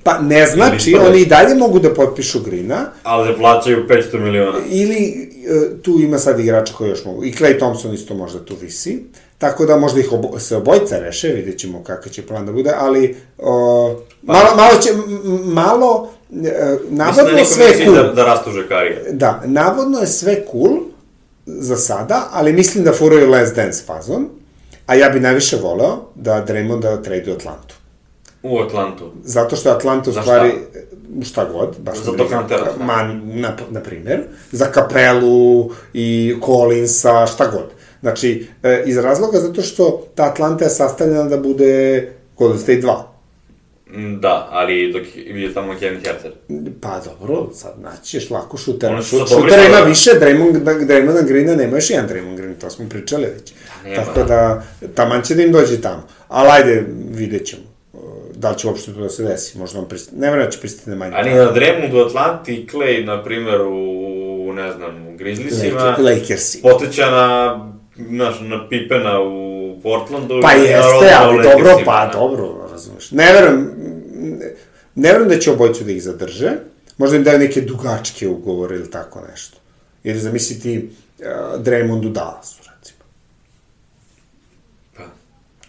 [0.04, 2.86] Pa ne znači, oni i dalje mogu da potpišu Grina.
[3.04, 4.60] Ali da plaćaju 500 miliona.
[4.70, 7.24] Ili, e, tu ima sad igrača koji još mogu.
[7.24, 9.04] I Clay Thompson isto možda tu visi.
[9.38, 12.72] Tako da možda ih obo, se obojca reše, vidjet ćemo kakav će plan da bude,
[12.78, 13.96] ali o,
[14.28, 14.90] pa, malo, malo će,
[15.44, 16.12] malo,
[16.46, 17.96] e, navodno da sve cool.
[17.96, 19.04] Da, da rastuže karije.
[19.12, 20.78] Da, navodno je sve cool
[21.46, 24.30] za sada, ali mislim da furaju Last Dance fazon,
[24.86, 27.76] a ja bi najviše voleo da Draymonda trade u Atlantu.
[28.44, 29.12] U Atlantu.
[29.24, 30.52] Zato što Atlanta u stvari,
[31.22, 32.74] šta god, baš za to Kantera.
[32.80, 37.72] Ma, na, na primer, za Kapelu i Collinsa, šta god.
[38.02, 43.04] Znači, e, iz razloga zato što ta Atlanta je sastavljena da bude Golden State 2.
[43.94, 46.32] Mm, da, ali dok je tamo Kevin Herter.
[46.82, 49.02] Pa dobro, sad naćeš lako šutera.
[49.02, 53.26] Šut, šutera ima više, Draymond, Draymond Greena nema još jedan Draymond Green, to smo pričali
[53.26, 53.54] već.
[53.54, 54.64] Da, nema, Tako da,
[54.96, 56.08] taman će da im dođe tamo.
[56.28, 57.73] Ali ajde, vidjet ćemo
[58.44, 60.60] da li će uopšte to da se desi, možda on pristane, ne vrlo da će
[60.60, 61.16] pristati na manje.
[61.16, 66.62] A ni na Dremond u Atlanti, Clay, na primer, u, ne znam, u Grizzliesima, Lakersi.
[66.62, 67.60] poteća na,
[68.10, 70.40] znaš, na Pipena u Portlandu.
[70.42, 73.12] Pa jeste, ali dobro, pa dobro, razumeš.
[73.12, 73.72] Ne verujem,
[74.96, 76.52] ne, verujem da će obojcu da ih zadrže,
[76.98, 79.58] možda im daju neke dugačke ugovore ili tako nešto.
[80.04, 80.90] Jer zamisliti
[81.20, 81.26] uh,
[81.62, 82.64] Draymond u Dallasu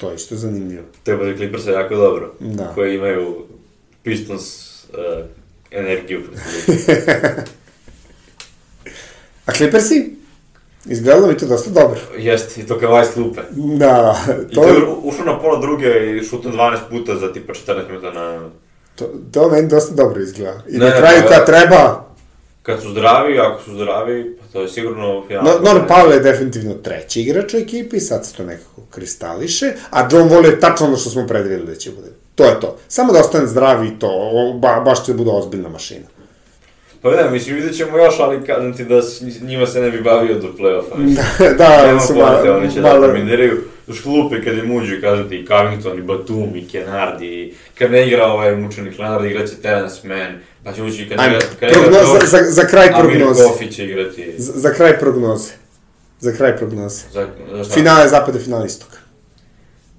[0.04, 0.82] To je isto zanimljivo.
[1.02, 2.34] Treba da Clippers je jako dobro.
[2.40, 2.72] Da.
[2.74, 3.46] Koji imaju
[4.02, 4.44] Pistons
[4.84, 5.26] uh,
[5.70, 6.22] energiju.
[9.46, 10.16] A Clippersi?
[10.86, 12.00] Izgledalo mi to dosta dobro.
[12.18, 13.40] Jeste, i to kao Vice Lupe.
[13.78, 14.16] Da.
[14.26, 14.32] To...
[14.50, 18.10] I to je ušao na pola druge i šutno 12 puta za tipa 14 minuta
[18.10, 18.50] na...
[18.94, 20.62] To, to meni dosta dobro izgleda.
[20.68, 22.13] I ne, na kraju ne, kad treba...
[22.64, 25.50] Kad su zdravi, ako su zdravi, pa to je sigurno finalno.
[25.50, 30.08] No, Norm Powell je definitivno treći igrač u ekipi, sad se to nekako kristališe, a
[30.12, 32.08] John Wall je tačno ono što smo predvideli da će bude.
[32.34, 32.76] To je to.
[32.88, 36.06] Samo da ostane zdravi i to, ba, baš će da bude ozbiljna mašina.
[37.02, 39.00] Pa ne, mislim, vidjet ćemo još, ali kažem ti da
[39.42, 41.14] njima se ne bi bavio do play-offa.
[41.38, 42.56] da, da, Nema su malo...
[42.56, 43.00] Oni će malo...
[43.00, 43.60] da dominiraju.
[43.86, 47.90] Još klupe kad im uđu, kažem ti, i Covington, i Batum, i Kenard, i kad
[47.90, 51.78] ne igra ovaj mučenik Leonard, igraće Terence Mann, pa će ući kad, Ajme, kad ne
[51.78, 53.42] igra za, za, za kraj prognoze.
[53.42, 54.34] Amir Kofi će igrati.
[54.38, 55.52] Za, za kraj prognoze.
[56.20, 57.02] Za kraj prognoze.
[57.12, 57.74] Za, za šta?
[57.74, 58.96] Finale zapada, finale istoka.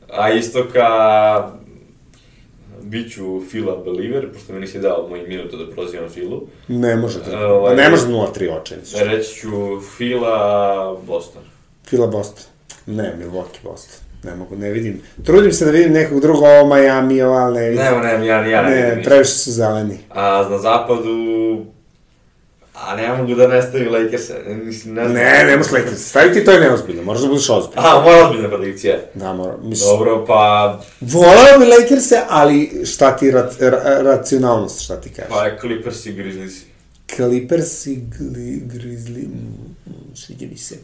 [0.10, 0.88] A istoka,
[2.82, 6.48] bit ću Fila Believer, pošto mi nisi dao moj minuta da prozivam Filu.
[6.68, 8.98] Ne može, da, uh, ne može 0-3 očenicu.
[9.00, 11.42] Reći ću Fila Boston.
[11.88, 12.44] Fila Boston.
[12.86, 14.05] Ne, Milwaukee Boston.
[14.26, 15.02] Ne mogu, ne vidim.
[15.26, 17.84] Trudim se da vidim nekog drugog, ovo Miami, ovo, ali ne vidim.
[17.84, 19.04] Ne, ne, ja, ja ne, ne vidim.
[19.04, 20.00] previše su zeleni.
[20.10, 21.66] A na zapadu,
[22.76, 25.14] A ne mogu da ne stavim Lakers, mislim, ne znam.
[25.14, 27.88] Ne, ne možeš Lakers, staviti to je neozbiljno, moraš da budeš ozbiljno.
[27.88, 28.98] A, moja ozbiljna predikcija.
[29.14, 29.90] Da, mora, mislim.
[29.90, 30.80] Dobro, pa...
[31.02, 35.30] Volao bi lakers ali šta ti, ra, ra, racionalnost, šta ti kažeš?
[35.30, 36.54] Pa Clippers i Grizzlies.
[37.16, 38.04] Clippers i
[38.66, 40.76] Grizzlies, mm, sviđa mi se.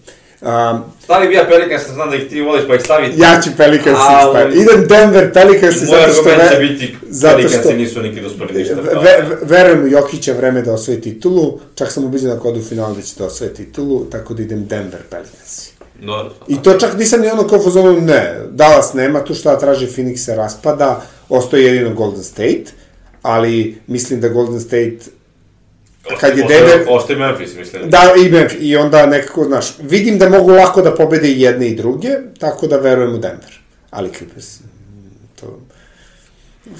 [0.42, 3.14] Um, Stavi bi ja Pelicans, znam da ih ti voliš, pa ih stavi.
[3.18, 4.60] Ja ću Pelicans ih staviti.
[4.60, 6.24] Idem Denver Pelicans zato što...
[6.24, 8.76] Moj argument će biti Pelicans nisu nikad uspeli ništa.
[8.76, 12.96] Ve, verujem u Jokića vreme da osvoji titulu, čak sam ubiđen ako odu u finalu
[12.96, 15.70] da će da osvoji titulu, tako da idem Denver Pelicans.
[16.00, 19.88] No, I to čak nisam ni ono kao fazonu, ne, Dallas nema tu šta traži,
[19.88, 22.64] Phoenix se raspada, ostoji jedino Golden State,
[23.22, 24.98] ali mislim da Golden State
[26.20, 26.86] kad je Denver...
[26.89, 27.89] Ostaje Memphis, mislim.
[27.89, 28.58] Da, i Memphis.
[28.62, 32.68] I onda nekako, znaš, vidim da mogu lako da pobede i jedne i druge, tako
[32.68, 33.60] da verujem u Denver.
[33.89, 34.60] Ali Clippers,
[35.39, 35.60] to...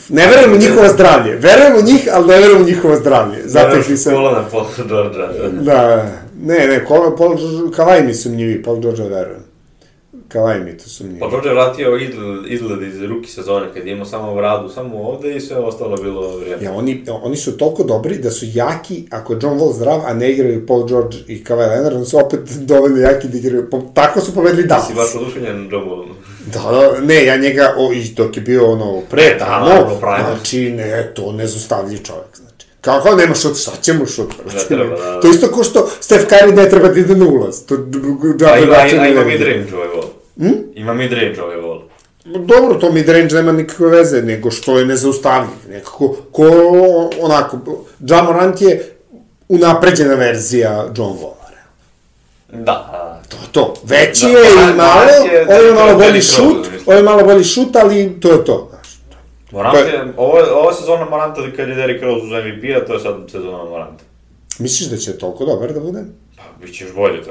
[0.10, 1.36] Ne verujem u njihovo zdravlje.
[1.36, 3.38] Verujem u njih, ali ne verujem u njihovo zdravlje.
[3.46, 4.14] Zato ih nisam...
[4.14, 5.18] Kolana Paul George.
[5.52, 6.12] Da,
[6.42, 7.38] ne, ne, Paul, Paul
[7.76, 9.51] Kavaj mi sumnjivi, Paul George verujem.
[10.32, 11.20] Kavaj mi to sumnjivo.
[11.20, 15.02] Pa George je vratio izgled, izgled iz ruki sezone, kad je imao samo vradu, samo
[15.02, 16.64] ovde i sve ostalo bilo vrijeme.
[16.64, 20.32] Ja, oni, oni su toliko dobri da su jaki, ako John Wall zdrav, a ne
[20.32, 22.40] igraju Paul George i Kawhi Leonard, oni su opet
[22.72, 23.70] dovoljno jaki da igraju.
[23.70, 24.88] Po, tako su pobedili Dallas.
[24.88, 26.10] Si baš oduševljen John Wallom.
[26.54, 29.96] Da, da, ne, ja njega, o, i dok je bio ono, pre, Da, tamo, naravno,
[30.00, 30.24] Prime.
[30.30, 32.68] znači, ne, to nezaustavljiv čovjek, znači.
[32.82, 34.68] Kako nema šut, šta će mu šut, brate?
[34.68, 35.20] treba, da, da.
[35.20, 37.66] To isto ko što Steph Curry ne treba da ide na ulaz.
[37.66, 37.76] To,
[38.54, 40.11] A ima, ima, ima mid-range ovaj Wall.
[40.38, 40.52] Hm?
[40.76, 41.82] Ima mid-range ovaj Wall.
[42.26, 45.50] Dobro, to mid-range nema nikakve veze, nego što je nezaustavljiv.
[45.70, 46.44] Nekako, ko,
[47.20, 47.58] onako,
[48.00, 48.92] Ja Morant je
[49.50, 51.36] unapređena verzija John Walla.
[52.50, 53.22] Da, da.
[53.30, 53.74] To je to.
[53.84, 55.02] Veći Da, je i malo,
[55.32, 58.72] je- ovo je malo bolji šut, ovo je malo bolji šut, ali to je to.
[59.52, 62.94] Morant je- je, ovo, je- ova sezona Moranta kad je Derrick Rose uz MVP-a, to
[62.94, 64.04] je sad sezona Moranta.
[64.60, 66.00] Misliš da će toliko dobar da bude?
[66.38, 67.26] Pa, bit će još bolje od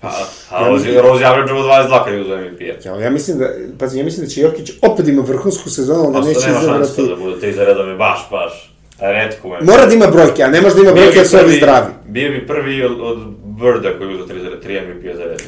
[0.00, 0.12] toga.
[0.50, 2.88] A, a Rose, Rose average 22 kad je uz MVP-a.
[2.88, 6.12] Ja, ja mislim da, pazi, ja mislim da će Jokić opet ima vrhunsku sezonu, ali
[6.12, 7.22] da neće nema šanse to izabrati...
[7.22, 9.48] da bude tri za redom je baš, baš redko.
[9.48, 9.60] je.
[9.62, 11.86] Mora da ima brojke, a ne može da ima brojke jer su ovi zdravi.
[12.08, 15.46] Bio bi prvi od, od Birda koji je uzeo 3 za 3 MVP-a za redom.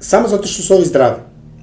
[0.00, 1.16] Samo zato što su ovi zdravi.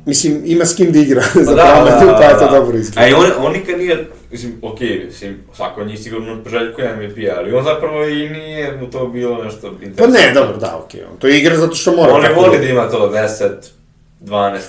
[0.05, 3.07] Mislim, ima s kim da igra za Pa pamet, pa je to dobro A izgleda.
[3.07, 7.53] i on, on nikad nije, mislim, okej, mislim, svako od njih sigurno poželjkuje MVP, ali
[7.53, 10.19] on zapravo i nije mu to bilo nešto Pa interesantno.
[10.19, 12.13] ne, dobro, da, okej, on to igra zato što mora.
[12.13, 13.49] On ne voli da ima to 10,
[14.21, 14.59] 12,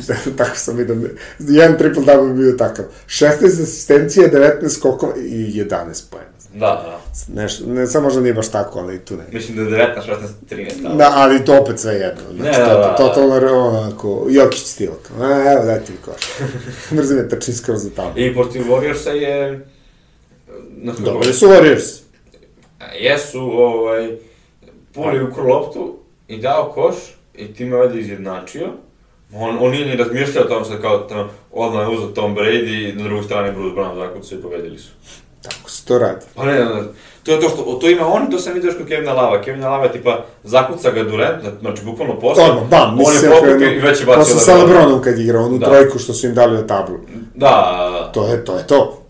[0.00, 0.36] 14.
[0.38, 0.96] tako sam vidio,
[1.38, 2.84] jedan triple double bi bio takav.
[3.06, 6.26] 16 asistencije, 19 skokova i 11 poena.
[6.54, 7.00] Da, da.
[7.28, 9.24] Neš, ne, samo možda nije baš tako, ali i tu ne.
[9.32, 10.10] Mislim da je 19,
[10.50, 10.96] 16, 13, ali...
[10.96, 12.22] Da, ali to opet sve jedno.
[12.36, 14.90] Znači, Ne, to, da, da, to, totalno, onako, Jokić stil.
[15.20, 16.22] A, evo, daj ti mi koš.
[16.96, 18.12] Mrzim je trčim skroz za tamo.
[18.16, 19.66] I protiv Warriorsa je...
[20.98, 22.00] Dobri su Warriors.
[22.80, 24.16] A Jesu, ovaj,
[24.94, 25.98] puli u loptu
[26.28, 26.94] i dao koš
[27.34, 28.68] i time valjda izjednačio.
[29.34, 32.96] On, on nije ni razmišljao o tom sad kao tamo, odmah je uzeo Tom Brady,
[32.96, 34.90] na drugoj strani Bruce Brown zakucu i pobedili su.
[35.48, 36.24] Tako se to radi.
[36.34, 36.64] Pa ne, ne,
[37.22, 39.42] to je to što, to ima on, to sam vidio još kod Kevina Lava.
[39.42, 43.68] Kevina Lava tipa, zakuca ga Durant, znači bukvalno posle, Odmah, bam, on je se pokupio
[43.68, 44.70] i već je bacio Posle sa Lebron.
[44.70, 45.66] Lebronom kad igra, onu Da.
[45.66, 46.96] trojku što su im dali na tablu.
[47.34, 47.46] Da,
[47.84, 48.12] da, da.
[48.12, 49.02] To je, to je to.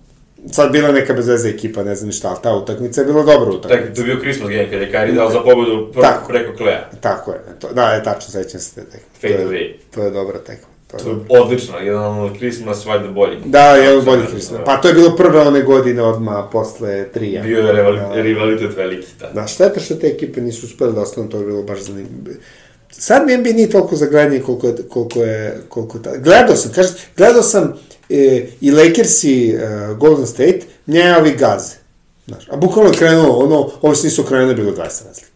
[0.48, 3.50] Sad bila neka bez veze ekipa, ne znam šta, ali ta utakmica je bila dobra
[3.50, 3.84] utakmica.
[3.84, 6.28] Tek, to je bio Christmas game kad je Kyrie dao za pobedu prvo Tako.
[6.28, 6.90] preko Kleja.
[7.00, 9.08] Tako je, to, da, je tačno, sećam se te tekme.
[9.22, 9.72] Fade To je- away.
[9.94, 10.68] To je dobra tekma.
[10.86, 13.36] To je To je odlično, jedan od Christmas valjda bolji.
[13.44, 14.58] Da, jedan od boljih Hrista.
[14.58, 14.64] da.
[14.64, 17.42] Pa to je bilo prve one godine odmah posle trija.
[17.42, 18.22] Bio je rivali- Da.
[18.22, 19.30] rivalitet veliki, da.
[19.32, 22.36] Da, šteta što te ekipe nisu uspeli da ostanu, to je bilo baš zanimljivo.
[22.90, 26.16] Sad mi NBA nije toliko za gledanje koliko je, koliko je, koliko ta...
[26.16, 27.72] Gledao sam, kažete, gledao sam
[28.10, 29.58] e, i Lakers i e,
[29.94, 31.74] Golden State, njejavi gaze.
[32.28, 35.35] Znaš, a bukvalno je krenulo, ono, ovi se nisu krenuli, bilo 20 razlike.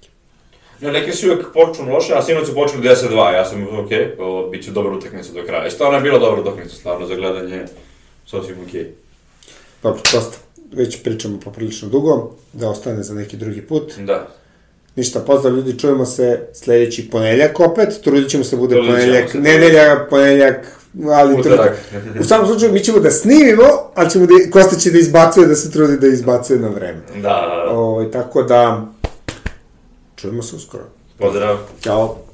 [0.81, 4.51] Ne, neki su uvijek počnu loše, a sinoć su počeli 10-2, ja sam, ok, ovo
[4.51, 5.67] bit će dobra utakmica do kraja.
[5.67, 7.65] I stvarno je bila dobra utakmica, stvarno, za gledanje,
[8.27, 8.87] sasvim ok.
[9.83, 10.37] Dobro, dosta.
[10.73, 13.93] Već pričamo poprilično dugo, da ostane za neki drugi put.
[13.99, 14.29] Da.
[14.97, 19.31] Ništa, pozdrav ljudi, čujemo se sledeći ponedeljak opet, trudit ćemo se da bude Trudit ponedeljak,
[19.31, 19.39] se.
[19.39, 20.67] nedelja, ponedeljak,
[21.11, 21.79] ali Utorak.
[22.21, 23.65] U svakom slučaju, mi ćemo da snimimo,
[23.95, 27.01] ali ćemo da, Kosta će da izbacuje, da se trudi da izbacuje na vreme.
[27.15, 27.71] Da, da, da.
[27.71, 28.87] Ovaj, tako da,
[30.21, 30.85] čujemo se uskoro.
[31.19, 31.59] Pozdrav.
[31.83, 32.30] Ćao.